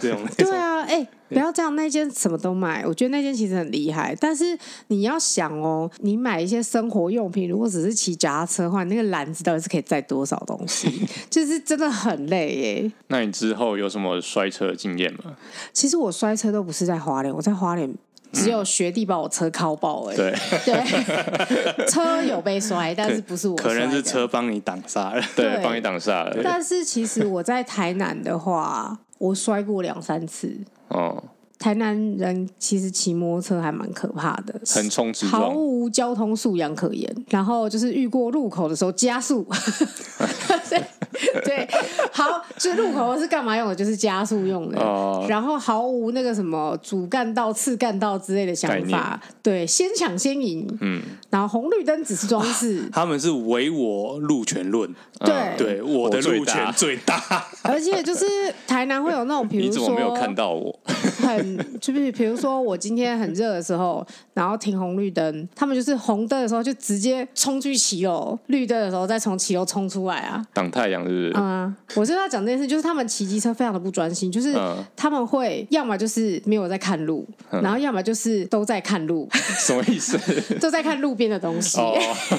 [0.00, 0.10] 对
[0.58, 4.16] 啊，哎、欸，不要这样，那间什么都买，我觉得那间其实很厉害。
[4.20, 11.06] 但是你要想哦，你买一些生活用品，如果只是骑脚踏车的话，那个篮子到底是可以载多少东西？
[11.30, 12.92] 就是真的很累耶。
[13.08, 15.36] 那你之后有什么摔车的经验吗？
[15.72, 17.92] 其实我摔车都不是在花莲，我在花莲
[18.32, 20.16] 只有学弟把我车敲爆而已。
[20.16, 26.40] 对对， 车有被摔，但是不是我摔，可能是车帮你挡煞了，对，帮你挡煞了。
[26.42, 28.98] 但是其实我在台南的话。
[29.18, 30.56] 我摔过两三次
[30.88, 31.22] 哦。
[31.56, 37.24] 台南人其实骑摩托车还蛮可怕的，横冲直撞，毫无交通素养可言。
[37.30, 39.46] 然后就是遇过路口的时候加速，
[41.14, 41.68] 对 对，
[42.12, 43.74] 好，就路口是干嘛用的？
[43.74, 44.78] 就是加速用的。
[44.80, 50.66] 哦、然后毫无那个什么主干道、次干道之类的想法，对，先抢先赢。
[50.80, 57.22] 嗯，然后红绿灯只是装饰， 他们是唯我路权论，对、嗯、对，我的路权最大。
[57.62, 58.26] 而且就是
[58.66, 60.78] 台南会有那种，比如说，你怎么没有看到我？
[61.22, 61.64] 很。
[61.80, 71.32] 就是比如说我今天很热的时候，然后停红绿灯，他们就是红灯的时候就直接冲去骑楼，绿灯的时候再从骑楼冲出来啊，挡太阳是不是？
[71.36, 74.54] 嗯，我就要讲这件事，就是他们骑机车非常的不专心，就是
[74.96, 80.18] 他们会要么就是没有在看路，然后要么就是都在看路， 什么意思？
[80.60, 81.78] 都在看路边的东西，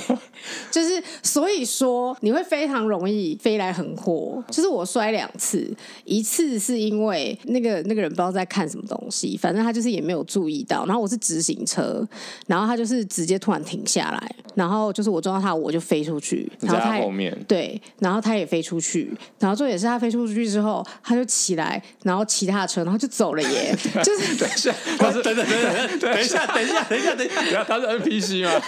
[0.71, 4.43] 就是所以说你会非常容易飞来横祸。
[4.49, 5.71] 就是我摔两次，
[6.03, 9.37] 一次是因为那个那个人不知道在看什么东西。
[9.37, 12.05] 反正他就是也没有注意到，然后我是直行车，
[12.47, 28.61] 然后他就是直接突然停下来，然后就是我撞到他，我就飞出去，然后他，他后面对，然后他也飞出去，然后重点是他飞出去之后，他就起来，然后骑他的车，然后就走了耶，就是等一下， 他是等等等等等一下，等一下，等一下，等一下，他是 NPC 吗？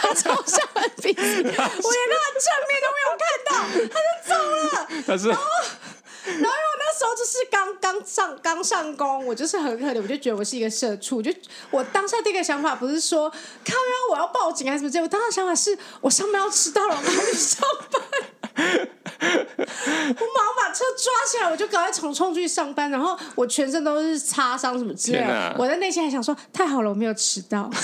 [0.00, 3.50] 他超像 NPC，我连他的正面都没有看到，
[3.88, 5.28] 他就走了，他是。
[6.22, 11.20] 然后我那时候就是刚刚上刚上工，我就是很可怜，我就觉得我是一个社畜。
[11.22, 11.32] 就
[11.70, 18.88] 我当下第一个想法不是说靠腰我要报警还是什么我当下想法是我上班要迟到了，我还去上班。
[19.20, 25.54] 我马上把车抓起来，我就赶快冲冲去上班，然后我全身都是擦伤什么之类的。
[25.58, 27.70] 我在内心还想说，太好了，我没有迟到。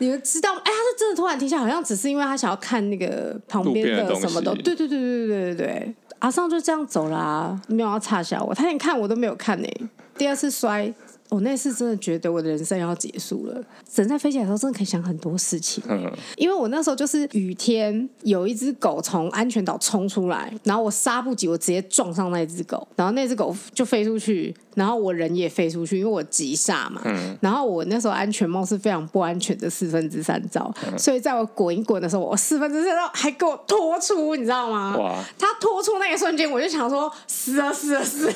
[0.00, 0.60] 你们知道吗？
[0.64, 4.54] 哎、他是真的突然停下，好像只是因为他想要看那个旁边的什么的。
[4.54, 9.68] 对对对对对对对阿尚就这样走啦、啊，没有要擦下我，他连看我都没有看呢、
[10.16, 10.92] 第二次摔
[11.30, 13.62] 我那次真的觉得我的人生要结束了。
[13.94, 15.82] 人在飞起来的时候，真的可以想很多事情。
[15.88, 27.02] 嗯，因为我那时候就是雨天，有一只狗从安全岛冲出来，然后我刹不及，我直接撞上那只狗，然后那只狗就飞出去，然后我人也飞出去，因为我急刹嘛。
[27.04, 27.36] 嗯。
[27.40, 34.96] 然后我那时候安全帽是非常不安全的四分之三罩，嗯、所以在我滚一滚的时候，我四分之三罩还给我拖出，你知道吗？
[34.96, 35.24] 哇！
[35.38, 38.34] 他拖出那一瞬间，我就想说死了死了死了。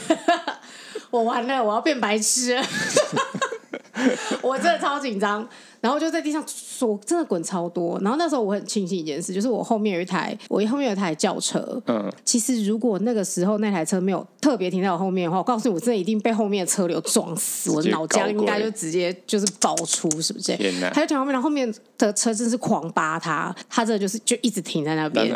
[1.10, 2.58] 我完了，我要变白痴。
[4.42, 5.48] 我真的超紧张。
[5.80, 7.98] 然后就在地上说，真的滚超多。
[8.02, 11.82] 然后那时候我很庆幸一件事，就是我后面有一台，我后面有一台轿车。
[11.86, 20.56] 嗯，其实如果那个时候那台车没有特别停在我后面的话，我告诉你，我真的一定被后面的车流撞死，我的脑浆应该就直接就是爆出，是不是？
[20.56, 20.88] 天哪！
[20.90, 25.34] 他就停后面，然后后面的车真是狂扒他，他这就是就一直停在那边。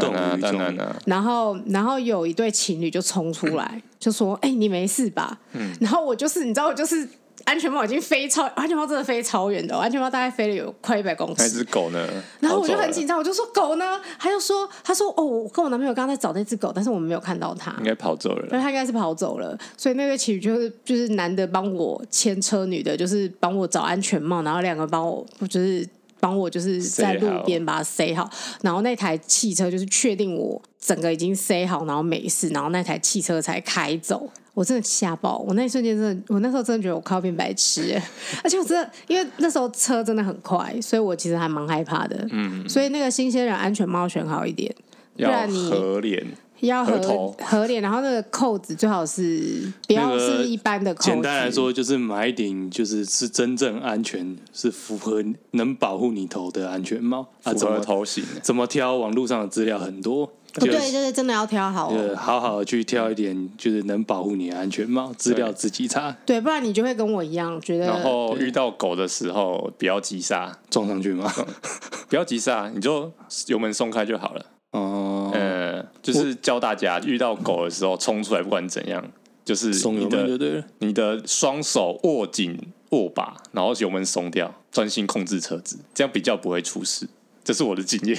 [1.06, 7.08] 然后，然后有一对情侣就冲出来，嗯、就说：“哎、欸，你没事吧？”嗯，然后我就是，你知道，我就是。
[7.44, 11.42] 安全帽已经飞超，安全帽真的飞超远的，哦，安全帽大概飞了有快一百公尺。
[11.42, 12.08] 那只狗呢？
[12.40, 14.00] 然后我就很紧张，我就说狗呢？
[14.18, 18.46] 他就说，他说哦，我跟我男朋友刚刚在找那只狗，但是我们没有看到它，应该跑走了。
[18.48, 19.56] 对，他应该是跑走了。
[19.76, 25.86] 所以那个情侣就是就是男的帮我牵车，女的就是帮我找安全帽，然后两个帮我就是
[26.18, 28.28] 帮我就是在路边把它塞好，
[28.62, 34.30] 然后那台汽车就是确定我整个已经塞好，然后没事，然后那台汽车才开走。
[34.54, 35.36] 我真的吓爆！
[35.46, 38.00] 我那一瞬间真的，我那时候真的觉得我快要变白痴，
[38.44, 42.26] 而且我真的，因为那时候车真的很快，所以我其实还蛮害怕的。
[42.30, 44.72] 嗯，所以那个新鲜人安全帽选好一点，
[45.16, 46.24] 不然你合脸
[46.60, 51.10] 要合合脸，然后那个扣子最好是不要是一般的扣子。
[51.10, 57.52] 简单来说，就是买一顶就是是真正安全、是符合能保护你头的安全帽啊。
[57.52, 58.96] 符合头型，怎么挑？
[58.96, 60.32] 网络上的资料很多。
[60.56, 65.12] 不 对，就是真的要挑好，好好的去挑一点，就是能保护你的安全帽。
[65.14, 67.86] 资料自己查，对，不然你就会跟我一样觉得。
[67.86, 71.32] 然后遇到狗的时候，不要急刹，撞上去吗？
[72.08, 73.10] 不要急刹，你就
[73.46, 74.46] 油门松开就好了。
[74.72, 79.04] 哦，呃，就是教大家遇到狗的时候冲出来，不管怎样，
[79.44, 82.58] 就是你的你的双手握紧
[82.90, 87.08] 握把，然后油门松掉，专心控制车子，这样比较不会出事。
[87.46, 88.18] 这是我的经验，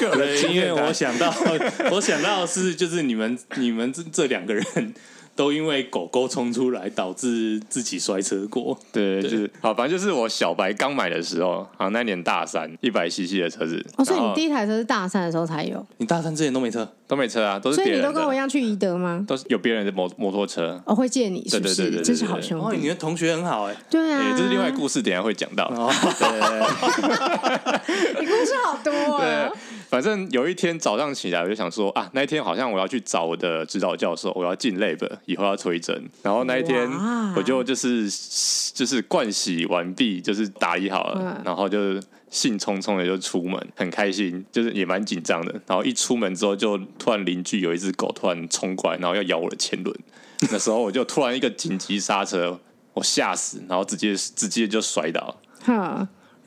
[0.00, 0.74] 个人经验。
[0.74, 1.32] 我想到，
[1.92, 4.64] 我想到是就是你们你们这这两个人。
[5.34, 8.78] 都因为狗狗冲出来，导致自己摔车过。
[8.92, 13.84] 对，对就是好，反正就是我小白刚买的时候，好那年大三一百 CC 的车子。
[13.96, 15.84] 哦，所以你第一台车是大三的时候才有？
[15.98, 17.76] 你大三之前都没车，都没车啊，都是。
[17.76, 19.24] 所以你都跟我一样去宜德吗？
[19.26, 20.80] 都是有别人的摩摩托车。
[20.84, 22.66] 我、哦、会借你是不是，对对对，对，对，对，对，对，这是好兄弟。
[22.66, 23.76] 哦，你的同学很好哎。
[23.88, 25.64] 对啊，这是另外故事，等下会讲到。
[25.68, 29.20] 哦、对，对，对，你故事好多啊。
[29.20, 36.08] 对，反正有一天早上起来，我就想说啊，那一天好像我要去找我的指导教授，我要进 lab，以后要推针。
[36.22, 36.90] 然后那一天，
[37.36, 38.08] 我就就是
[38.74, 45.52] 就是灌洗完毕，就是打理好了，然后就兴冲冲的就出门，很开心，就是也蛮紧张的。
[45.66, 49.96] 然后一出门之后，就突然邻居有一只狗突然冲过来，然后要咬我的前轮。
[50.50, 52.58] 那时候我就突然一个紧急刹车，
[52.94, 55.36] 我吓死，然后直接直接就摔倒。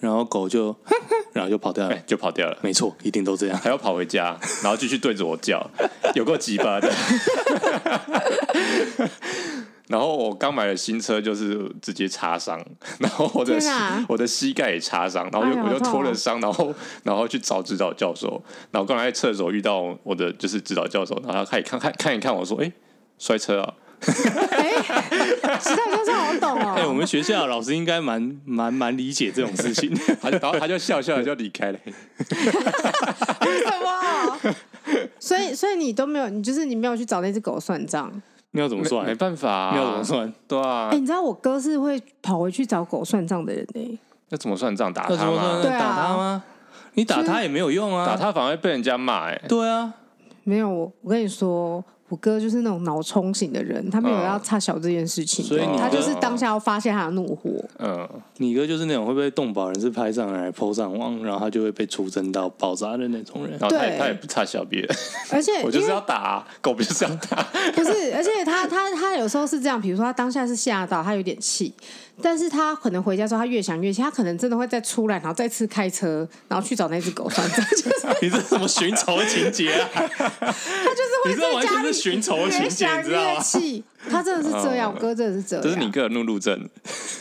[0.04, 0.76] 然后狗就，
[1.32, 2.58] 然后就跑掉了，就跑掉了。
[2.62, 5.66] 没错，一定都这样，还要跑回家，然后继续对着我叫，
[6.14, 6.92] 有够鸡巴的。
[9.88, 12.62] 然后我刚买的新车就是直接擦伤，
[13.00, 13.58] 然后我的
[14.10, 22.70] 我的膝盖也擦伤，然后就我就拖了伤，然后然后去找指导教授，然后刚才在厕所遇到我的就是指导教授，然后他看看看一看我说，哎，
[23.18, 23.74] 摔车啊。
[24.52, 24.74] 哎，
[25.60, 26.74] 指导教授好懂哦。
[26.78, 31.80] 哎，我们学校老师应该蛮蛮蛮理解这种事情， 他就然后他就笑笑的就离开了。
[31.86, 34.56] 为什么？
[35.20, 38.12] 所以所以你都没有，你就是你没有去找那只狗算账。
[38.52, 39.06] 你要怎么算？
[39.06, 40.32] 没办法、啊，你要怎么算？
[40.48, 40.90] 对啊。
[40.90, 44.00] 哎、欸，你知道我哥是会跑回去找狗算账的人呢、欸？
[44.30, 44.94] 那怎么算账？
[44.94, 45.60] 打他吗？
[45.62, 46.44] 对啊，打他吗？
[46.94, 49.48] 你打他也没有用啊，打他反而会被人家骂哎、欸。
[49.48, 49.94] 对啊，
[50.44, 51.84] 没有我，我跟你说。
[52.10, 57.50] 我哥就是那种脑冲型的人，他没有要插小这件事情，所以他就是当下要发泄他的怒火。
[57.80, 63.58] 嗯，你哥就是那种会被动保人士拍上来 PO 上网，然后他就会被出征到爆炸的那种人。
[63.60, 64.90] 然后他也他也不插小别人，
[65.32, 67.42] 而且我就是要打、啊、狗，不就是要打？
[67.74, 71.74] 不是，而且他他他有时候是这样，比如说他当下是吓到，他有点气。
[72.22, 77.66] 但是他可能回家之后，他越想越气，他可能真的会再出来，然后再次开车，然后去找那只狗算账。
[77.72, 79.90] 就是你这是什么寻仇情节啊？
[79.94, 83.42] 他就是会在家里寻仇情节，你知道吗？
[84.10, 85.64] 他真的是这样，我哥真的是这样。
[85.64, 86.70] 这是你哥的怒路症。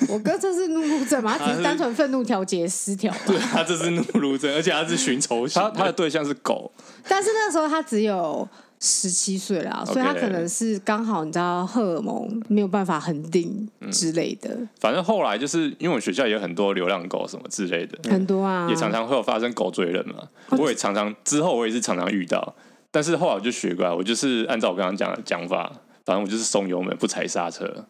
[0.08, 1.38] 我哥这是怒路症嘛？
[1.38, 3.14] 他只是单纯愤怒调节失调。
[3.26, 5.62] 对，他这是怒路症，而且他是寻仇型。
[5.62, 6.70] 他他的对象是狗，
[7.08, 8.46] 但是那个时候他只有。
[8.84, 14.50] 十七岁了，所以他可能是刚好你知道荷尔蒙没有办法恒定之类的。
[14.50, 20.16] 嗯、反正后来就是因为我们学校也有很多流浪狗什么之类的，很多啊，也常常会有发生狗追人嘛。
[20.58, 22.54] 我也常常之后我也是常常遇到，
[22.90, 25.72] 但是后来我就学乖，我就是按照我刚刚讲的讲法，
[26.04, 27.84] 反正我就是松油门不踩刹车。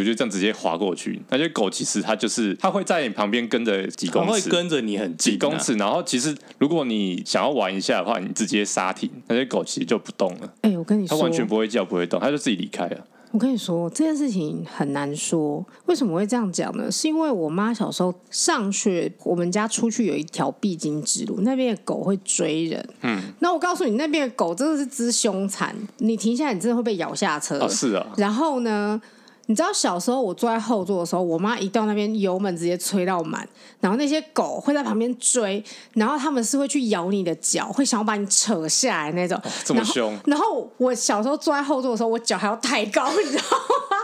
[0.00, 1.20] 我就这样直接滑过去。
[1.30, 5.74] 那些狗其实它就是它会在你旁边跟着几公尺，会跟着你很近、啊、几公尺。
[5.74, 10.52] 然后其实如果你想要玩一下的话，你直接刹停，那些狗其实就不动了。
[10.62, 13.06] 哎、欸，我跟你说，它完全不会叫，不会动，它就自己离开了。
[13.30, 16.88] 我跟你说这件事情很难说，为什么会这样讲呢？
[16.88, 22.88] 是因为我妈小时候上学，我们家出去有一条必经之路，那边的狗会追人。
[23.02, 27.58] 嗯，那我告诉你，那边的狗真的是之凶残，你停下来，你真的会被咬下车。
[27.58, 28.06] 哦，是啊。
[28.16, 29.02] 然后呢？
[29.46, 33.46] 你知道小时候我坐在后座的时候，我妈一到那边油门直接吹到满，
[33.80, 39.36] 然后那些狗会在旁边追，然后他们是会去咬你的脚，会想要把你扯下来那种。
[39.38, 40.16] 哦，这么凶。
[40.26, 43.42] 然后我小时候坐在后座的时候，我脚还要抬高， 你知道
[43.90, 43.96] 吗？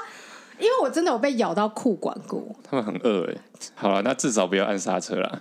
[0.59, 2.45] 因为我真的有被咬到裤管过。
[2.63, 3.37] 他们很饿哎。
[3.75, 5.41] 好了，那至少不要按刹车啦，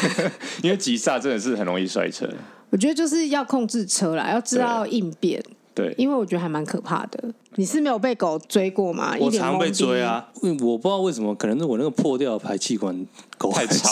[0.64, 2.26] 因为急刹真的是很容易摔车。
[2.70, 5.42] 我觉得就是要控制车啦，要知道应变。
[5.74, 7.34] 对，因为我觉得还蛮可怕的。
[7.56, 9.16] 你是没有被狗追过吗？
[9.18, 13.06] 我常被追啊，因为我不知道为什么，可能是我那个破掉的排气管，
[13.36, 13.88] 狗太吵。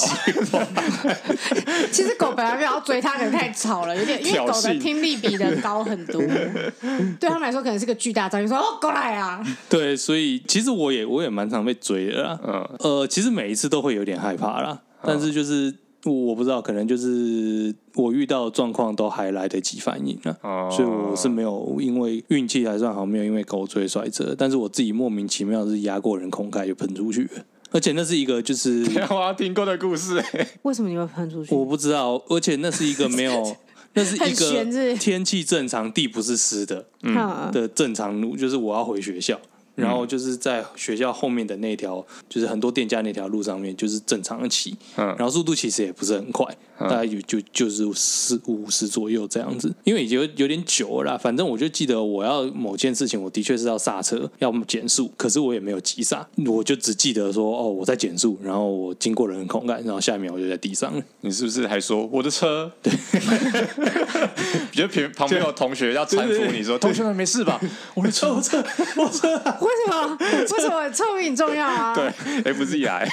[1.91, 4.25] 其实狗本来没有要追它，可能太吵了，有点。
[4.25, 6.21] 因为狗的听力比人高很多，
[7.19, 8.47] 对他们来说可能是个巨大噪音。
[8.47, 9.45] 说哦，过来啊！
[9.69, 12.39] 对，所以其实我也我也蛮常被追的啦。
[12.47, 15.75] 嗯，呃，其实每一次都会有点害怕啦，但是就是。
[16.05, 20.73] 我不知道，可能就是我遇到的状况都还来得及反应了，啊，oh.
[20.73, 30.23] 所以我是没有因为运气还算好，没有因为狗追摔车，但是我自己莫名其妙是压过人空盖就喷出去了，而且那是一个就是 我听过的故事，
[30.63, 31.55] 为什么你会喷出去？
[31.55, 33.57] 我不知道，而且那是一个没有，
[33.95, 37.15] 那是一个天气正常，地不是湿的，嗯，
[37.53, 39.39] 的正常路，就是我要回学校。
[39.75, 46.47] 然后就是在学校后面的那条，就是很多店家那条路上面，就是正常的骑，嗯，然后速度其实也不是很快，
[46.89, 61.03] 大概有就就是四五十左右这样子，因为已经有有点久了啦，反正我就记得我要某件事情，我的确是要刹车，要减速，可是我也没有急刹，我就只记得说哦我在减速，然后我经过人孔干，然后下一秒我就在地上了。
[61.21, 62.71] 你是不是还说我的车？
[62.83, 62.93] 对，
[64.73, 67.61] 觉得旁旁边有同学要搀扶你说，同学们没事吧？
[67.95, 68.63] 我的车，我车，
[68.97, 69.29] 我车。
[69.61, 70.17] 为什么？
[70.21, 71.95] 为什么车比你重要啊？
[71.95, 73.09] 对，F Z I，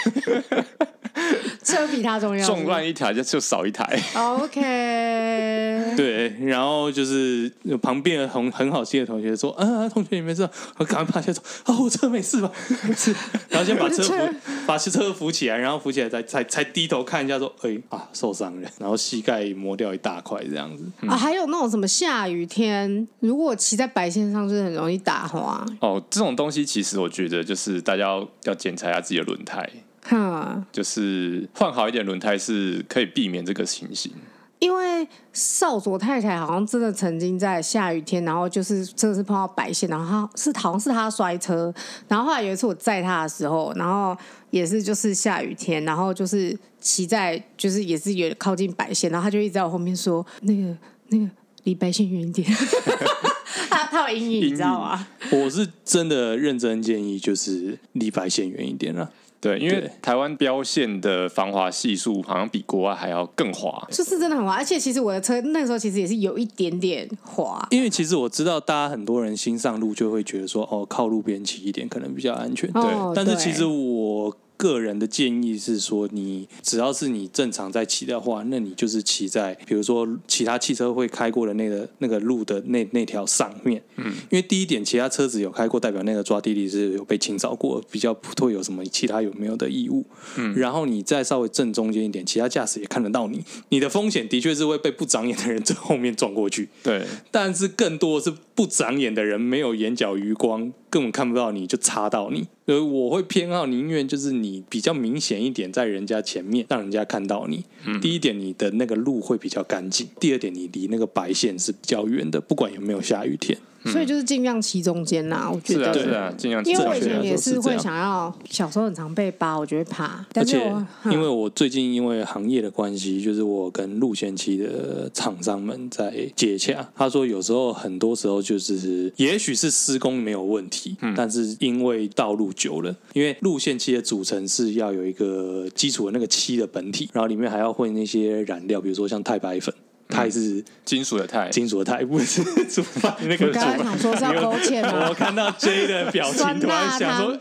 [1.64, 2.46] 车比他重要。
[2.46, 4.00] 纵乱一条就就少一台。
[4.16, 4.60] OK。
[5.96, 7.52] 对，然后就是
[7.82, 10.48] 旁边的同很好心的同学说：“啊，同学你没事，
[10.78, 12.52] 我赶快趴下说，啊，我车没事吧？
[12.88, 13.14] 没事。”
[13.50, 20.86] 然后先把车扶，把车扶起来，然后扶起来才才才低头看一下说：“哎啊，受伤了，然后膝盖磨掉一大块这样子。
[21.02, 25.64] 嗯”啊，还有那种什么下雨天，如果骑在白线上，就是很容易打滑。
[25.82, 26.36] 哦，这种。
[26.40, 29.70] 东西其实我觉得就是大家要要检查一下自己的轮胎，
[30.10, 34.12] 哈，就是换好一点轮胎是可以避免这个情形。
[34.58, 41.74] 因为少佐太太好像真的曾经在下雨天，然后就是真的是碰到白线，然后他是好像是他摔车，
[42.10, 44.18] 然后后来有一次我载他的时候，然后
[44.50, 50.76] 也是就是下雨天，然后就是骑在就是也是有靠近白线，然后他就一直在我后面说那个
[51.08, 51.26] 那个
[51.64, 52.46] 离白线远一点。
[53.70, 55.08] 他他有阴影，你知道吗？
[55.32, 59.10] 我是真的认真建议，就是离白线远一点了。
[59.42, 64.56] 对，因为台湾标线的防滑系数好像比国外还要更滑，就是真的很滑。
[64.56, 67.66] 而且其实我的车那个时候其实也是有一点点滑。
[67.72, 72.70] 因为其实我知道，大家很多人新上路就会觉得说，哦，靠路边骑一点可能比较安全。
[72.74, 74.36] 哦、对，但是其实我。
[74.60, 83.82] 个人的建议是说，你只要是你正常在骑的话，那你就是骑在比如说其他汽车会开过的那个那个路的那那条上面。
[83.96, 90.06] 嗯，因为第一点，其他车子有开过，代表那个抓地力是有被清扫过，比较不会有什么其他有没有的异物。
[90.36, 96.68] 嗯，然后你再稍微正中间一点，其他驾驶也看得到你，你的风险的确是会被不长眼的人从后面撞过去。
[96.84, 100.74] 对，但是更多是不长眼的人没有眼角余光。
[100.90, 107.64] 根本看不到你就插到你，所以我会偏好宁愿就是你比较明显一点，在人家前面让人家看到你。
[107.86, 113.58] 嗯、第一点，你的那个路会比较干净；第二点，你离那个白线是比较远的，不管有没有下雨天。
[113.86, 116.64] 所以就是尽量骑中间呐，我觉得是啊，尽量。
[116.66, 120.26] 因为我以前也是会想要，小时候很常被扒，我就会怕。
[120.36, 120.72] 而且
[121.06, 139.74] 因为我最近因为行业的关系，就是我跟路线漆的厂商们在接洽，他说有时候很多时候就是，也许是施工没有问题，但是因为道路久了，因为路线漆的组成是要有一个基础的那个漆的本体，然后里面还要混那些染料，比如说像钛白粉。
[140.10, 143.16] 钛是金属的钛，金属的钛不是煮饭。
[143.22, 143.48] 那个。
[143.48, 145.06] 我刚刚想说是要勾芡吗？
[145.10, 147.38] 我看到 J 的表情，突然想说，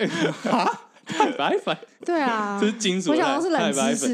[0.52, 1.76] 啊，太白粉。
[2.04, 3.10] 对啊，这是金属。
[3.10, 4.06] 我想说是冷知识，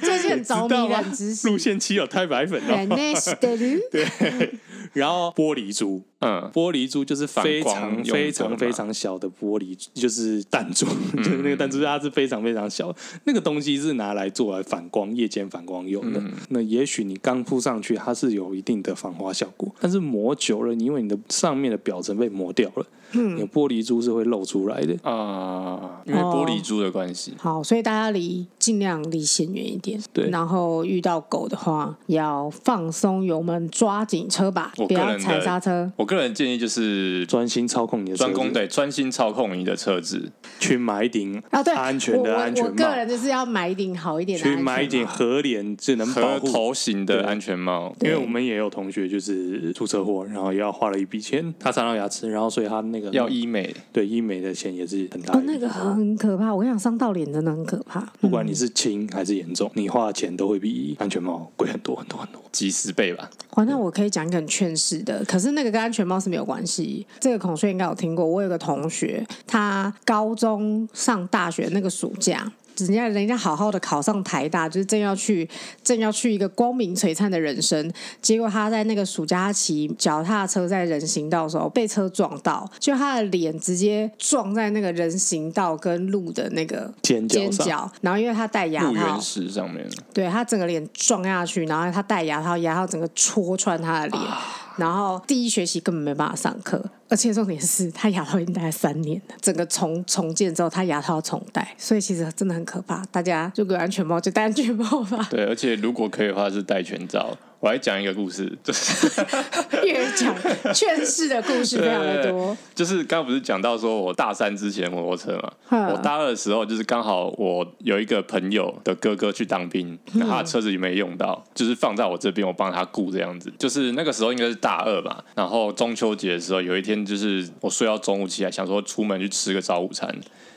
[0.00, 1.48] 最近很着迷冷知识。
[1.48, 2.86] 路线漆有太白粉哦。
[3.90, 4.54] 对。
[4.92, 12.94] 然后玻璃珠，嗯，玻璃珠就是非常非常非常小的玻璃，就是弹珠，嗯、就是那个弹珠，它是非常非常小。
[13.24, 16.20] 那个东西是拿来做来反光、夜间反光用的。
[16.20, 22.86] 嗯、那也许你刚铺上去，它是有一定的防滑效果，但是磨久了，因为你的上面的表层被磨掉了。
[23.12, 27.34] 嗯，有玻璃珠是会露出来的啊，因为玻璃珠的关系。
[27.38, 30.00] 好，所以大家离尽量离线远一点。
[30.12, 35.90] 对，然后遇到狗的话，要放松油门，抓紧车把，不要踩刹车。
[35.96, 42.70] 我个人建议就是专心操控你的专攻，对，专心操控你的车子，去买一顶啊，对，安全的安全帽。
[42.70, 47.94] 我个人就是要买一顶好一点的，去买一顶合脸智能保护头型的安全帽。
[48.00, 53.74] 因为我们也有同学就是出车祸，然后也要花了一笔钱，他伤到牙齿，然后所以他那个要医美。
[53.92, 56.54] 对医美的钱也是很大，哦，那个很可怕。
[56.54, 58.00] 我跟你讲，伤到脸真的很可怕。
[58.20, 63.30] 不管你是轻还是严重，你花的钱都会比安全帽贵很多很多很多，几十倍吧。
[63.56, 67.06] 哇，那我可以讲一个很劝世的，可是那个跟安全帽是没有关系。
[67.20, 68.26] 这个孔雀应该有听过。
[68.26, 72.52] 我有个同学，他高中上大学那个暑假。
[72.78, 75.48] 人家人家好好的考上台大，就是正要去
[75.82, 94.22] 正要去一个光明璀璨的人生，结果他在那个暑假骑脚踏车在人行道的时候被车撞到，就他的脸直接撞在那个人行道跟路的那个尖角，尖角，然后因为他戴牙套，路缘石上面，对，他整个脸撞下去，然后他戴牙套，牙套整个戳穿他的脸。
[94.22, 103.04] 啊然后第一学期根本没办法上课，而且重点是他牙套已经戴了三年了，整个重重建之后他牙套要重戴，所以其实真的很可怕。
[103.12, 105.26] 大家如果有安全帽就戴安全帽吧。
[105.30, 107.36] 对，而且如果可以的话是戴全罩。
[107.58, 109.10] 我来讲一个故事，就是
[109.82, 110.36] 越讲
[110.74, 112.54] 劝世的故事非常的多。
[112.74, 115.32] 就是刚刚不是讲到说我大三之前摩托车
[115.70, 123.50] 嘛，我大二的时候就是刚好我有一个朋友的哥哥去当兵，那他的车子也没用到，就是放在我这边，我帮他雇这样子。
[123.58, 130.14] 就是那个时候应该是大二吧，然后中秋节的时候有一天，就是我睡到中午起来，想说出门去吃个早午餐。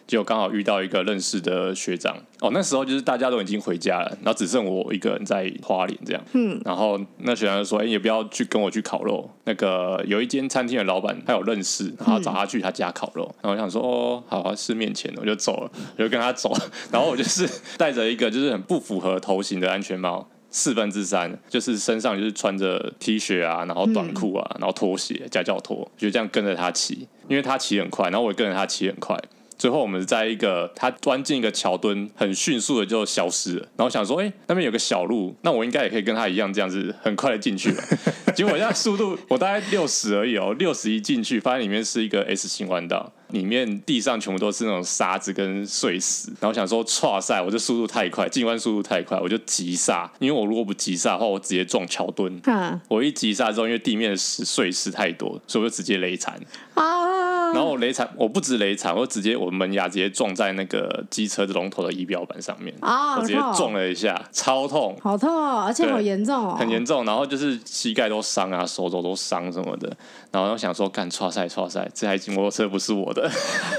[0.08, 6.22] 结果刚好遇到一个认识的学长哦，那时候就是大家都已经回家了，然后只剩我一个人在花莲这样。
[6.34, 9.30] 嗯，然后那学长就说：“哎，也不要去跟我去烤肉。
[9.44, 13.24] 那个有一间餐厅的老板他有认识，然后找他去他家烤肉。
[13.40, 16.52] 然后我想说：哦，好，啊，吃面前，我就走了，我就跟他走。
[16.92, 29.18] 然后我就是 戴着一个就是很不符合头型的安全帽，四分之三，就是身上就是穿着 T 恤啊，然后短裤啊，然后拖鞋夹脚拖，就这样跟着他骑，因为他骑很快，然后我也跟着他骑很快。
[29.60, 33.68] 最后我们在一个他钻进一个桥墩，很迅速的就消失了。
[33.76, 37.84] 然后想说，哎、欸，那边有个小路，那我应该也可以跟他一样这样子很快的进去了。
[38.34, 43.12] 结果我现在速度我大概六十而已哦，六十一进去，发现里面是一个 S 型弯道。
[43.30, 52.42] 里面地上全部都是那种沙子跟碎石，然后想说，剉赛，我这速度太快，进弯速度太快，我就急刹，因为我如果不急刹的话，我直接撞桥墩。
[52.46, 56.40] 嗯，我一急刹之后，因为地面的石碎石太多，所以我就直接雷残。
[56.74, 62.74] 啊，然后我雷惨，我不止雷惨，我直接我门牙直接撞在那个机车的龙头的仪表板上面。
[62.82, 69.88] 啊，我直接撞了一下，超痛，好痛哦，而且好严重哦，很严重，然后就是膝盖都伤啊，手肘都伤什么的，
[70.32, 73.30] 然后我想说，干刷赛刷赛，这台摩托车不是我的。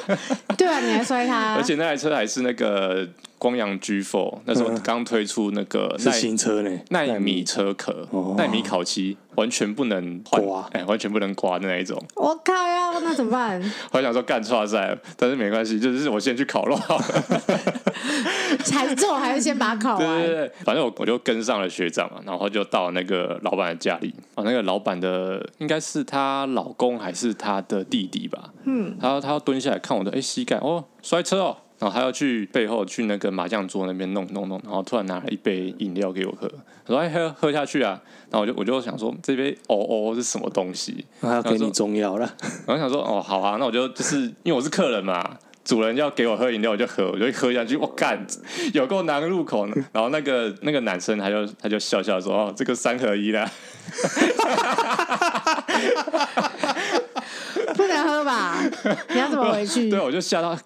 [0.57, 3.07] 对啊，你还摔他， 而且那台车还是那个
[3.41, 11.99] 光阳 G Four，那时候刚推出那个是新车呢，耐米车壳，耐米烤漆，完全不能刮，哎，完全不能刮的那一种。
[12.17, 13.59] 我靠呀，那怎么办？
[13.93, 16.79] 我想说干剉赛，但是没关系，就是我先去烤肉。
[18.63, 20.19] 才做还是先把它烤完？
[20.19, 24.15] 对对对，反正我我就跟上了学长嘛，然后就到那个老板的家里。
[24.35, 28.53] 哦，那个老板的应该是她老公还是她的弟弟吧？
[28.65, 36.47] 嗯，然后他要蹲下来看我的，哎，膝盖哦，摔车哦，然后他要去背后去那个麻将桌那边弄弄弄，然后突然拿了一杯饮料给我喝，
[36.87, 38.01] 他说哎喝喝下去啊，
[38.31, 41.05] 然后我就我就想说这杯哦哦是什么东西？
[41.21, 42.33] 他要给你中药了，
[42.67, 45.39] 然后想说哦好啊，那我就就是因为我是客人嘛。
[45.63, 47.77] 主人要给我喝饮料，我就喝，我就喝下去。
[47.77, 48.27] 我干，
[48.73, 49.75] 有够难入口呢。
[49.93, 53.45] 然后那个那个男生他就他就笑笑说：“哦，这个三合一啦。
[57.77, 58.57] ”不能喝吧？
[59.11, 59.89] 你要怎么回去？
[59.91, 60.57] 对，我就吓到。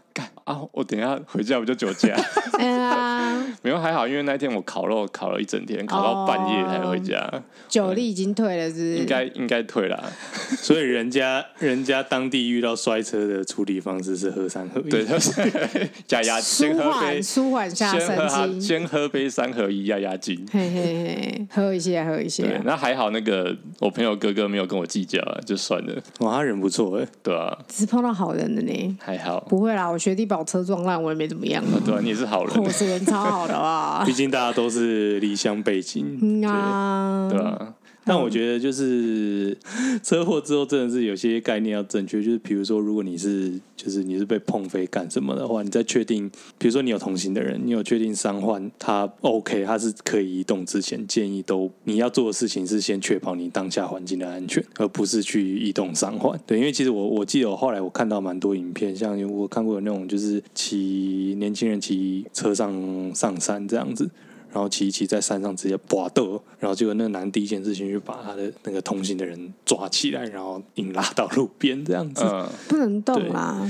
[0.44, 0.60] 啊！
[0.72, 2.14] 我等一下回家我就酒驾。
[2.58, 7.42] 哎呀，没有还好，因为那天我烤肉烤了一整天，烤到半夜才回家。
[7.68, 8.96] 酒力已经退了，是不是？
[8.96, 10.12] 应该应该退了。
[10.58, 15.32] 所以人家人家当地遇到摔车的处理方式是喝三合一，对，就是
[16.06, 20.46] 加压先喝杯，舒缓下神经，先喝杯三合一压压惊。
[20.52, 22.60] 嘿嘿嘿，喝一些喝一些。
[22.64, 25.94] 那还好，那个我朋友哥哥没有跟我计较，就算了。
[26.20, 28.98] 哇，他人不错哎，对啊，只是碰到好人的呢。
[29.00, 31.62] 还好，不会啦，我学弟把我车撞烂，我也没怎么样。
[31.84, 34.02] 对啊，你也是好人，我是人超好的啊。
[34.06, 36.44] 毕竟大家都是离乡背井。
[36.44, 37.74] 啊，对啊。
[38.06, 39.56] 但我觉得就是
[40.02, 42.22] 车祸之后，真的是有些概念要正确。
[42.22, 56.38] 就是比如说，如果你是就是你是被碰飞干什么的话，你在确定，比如说你有同行的人，你有确定伤患他 OK，他是可以移动之前，建议都你要做的事情是先确保你当下环境的安全，而不是去移动伤患。
[56.46, 64.10] 对，因为其实我我记得我后来我看到蛮多影片，像我看过有那种就是骑年轻人骑车上上山这样子。
[64.54, 73.68] 然后骑一骑在山上直接拔斗，然后结果那个男第一件事情就把他的那个同行的人抓起来，然后硬拉到路边这样子，嗯，不能动啦。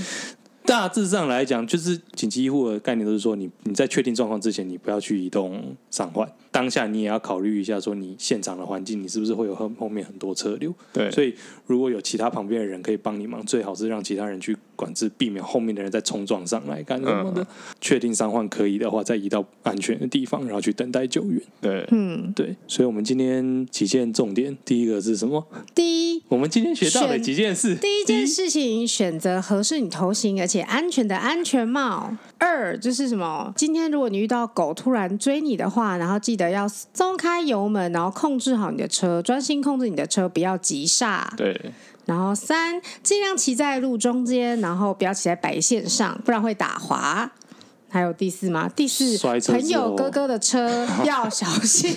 [0.66, 6.30] 大致上来讲，就是紧急医护的概念都是说，你你在确定状况之前，你不要去移动伤患。
[6.54, 10.72] 当下你也要考虑一下，说你现场的环境，你是不是会有后后面很多车流？
[10.92, 11.34] 对，所以
[11.66, 17.42] 如果有其他旁边的人可以帮你忙，最好是让其他人去管制，避免后面的人再冲撞上来干什么的。
[17.42, 17.46] 嗯、
[17.80, 21.42] 确定伤患可以的话，再移到安全的地方，然后去等待救援。
[21.60, 22.54] 对，嗯，对。
[22.68, 25.44] 所以我们今天几件重点，第一个是什么？
[25.74, 27.74] 第一，我们今天学到的几件事。
[27.74, 32.16] 第一件事情，选择合适你头型而且安全的安全帽。
[32.38, 33.52] 二就是什么？
[33.56, 41.32] 今天如果你遇到狗突然追你的话，然后记得要松开油门，然后控制好你的车，专心控制你的车，不要急刹。
[41.36, 41.58] 对。
[42.06, 47.30] 然后三，尽量骑在路中间，然后不要骑在白线上，不然会打滑。
[47.88, 48.68] 还有第四吗？
[48.74, 51.94] 第四，朋友哥哥的车 要小心，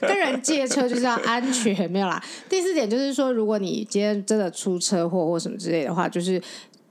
[0.00, 2.22] 跟人借车就是要安全，没有啦。
[2.48, 6.40] 第四点就是说，如果你今天真的出车祸或什么之类的话，就是。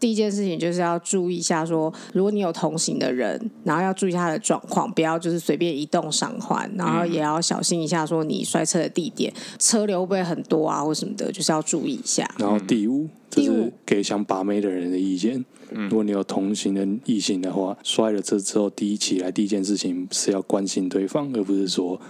[0.02, 12.30] 第一件事情就是要注意一下说，说如果你有同行的人，然后要注意他的状况，不要就是随便移动伤患，然后也要小心一下，说你摔车的地点，车流会不会很多啊，或什么的，就是要注意一下。
[12.40, 15.46] 然后第五，这是给想把妹的人的意见。
[15.70, 22.02] 如果你有同行的异性的话，摔了车之后，第一起来第一件事情是要关心对方，而不是说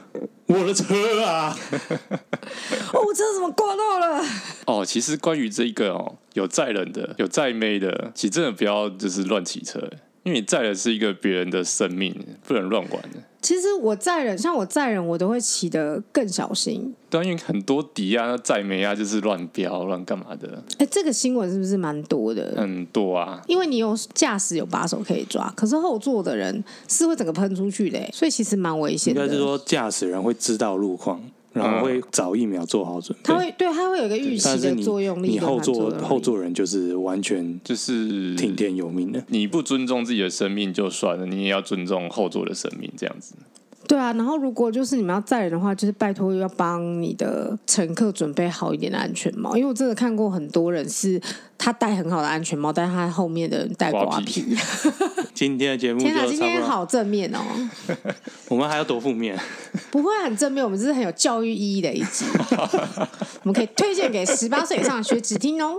[0.54, 1.58] 我的车啊，
[2.94, 4.24] 哦，我车怎么挂到了？
[4.66, 9.80] 哦，其实关于这一个哦，有载人的，有载妹的，其实真的不要就是乱骑车，
[10.24, 12.14] 因为你载的是一个别人的生命，
[12.46, 13.24] 不能乱玩的。
[13.42, 16.94] 其实我载人，像我载人，我都会骑得更小心。
[17.10, 20.64] 对，因为很多敌啊、载没啊，就是乱飙、乱干嘛的。
[20.78, 22.54] 哎，这个新闻是不是蛮多的？
[22.56, 29.22] 很多啊，因为你有驾驶有把手可以抓，可是后座的人是会整个喷出去的，所以其实蛮危险的。
[29.22, 31.22] 应该是说驾驶人会知道路况。
[31.54, 35.30] 然后会早一秒做好准备，他会对，他会有一个预期的作用力。
[35.30, 39.24] 你后座后座人就是完全就是听天由命的。
[39.28, 43.36] 你不尊重自己的生命就算了，你也要尊重后座的生命，这样子。
[43.92, 51.22] 对啊，然后如果就是你们要载人的话，就是拜托要帮你的乘客准备好一点的安全帽，因为我真的看过很多人是
[51.58, 54.56] 他戴很好的安全帽，但是他后面的人戴瓜皮。
[55.36, 57.40] 今天的节目，天哪，今天好正面哦！
[58.48, 59.38] 我们还要多负面？
[59.92, 62.24] 不会很正面，我们这是很有教育意义的一集，
[63.44, 65.78] 我们可以推荐给十八岁以上的学子听哦。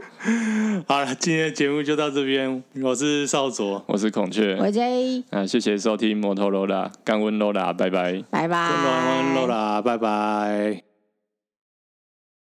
[0.87, 5.23] 好了，今天的节目就到这边，我是少佐，我是孔雀，我是 J。
[5.31, 8.25] 啊，谢谢收听摩托罗拉，干温罗拉，拜拜。
[8.31, 8.69] 拜拜，
[9.35, 10.92] 拜拜，拜拜。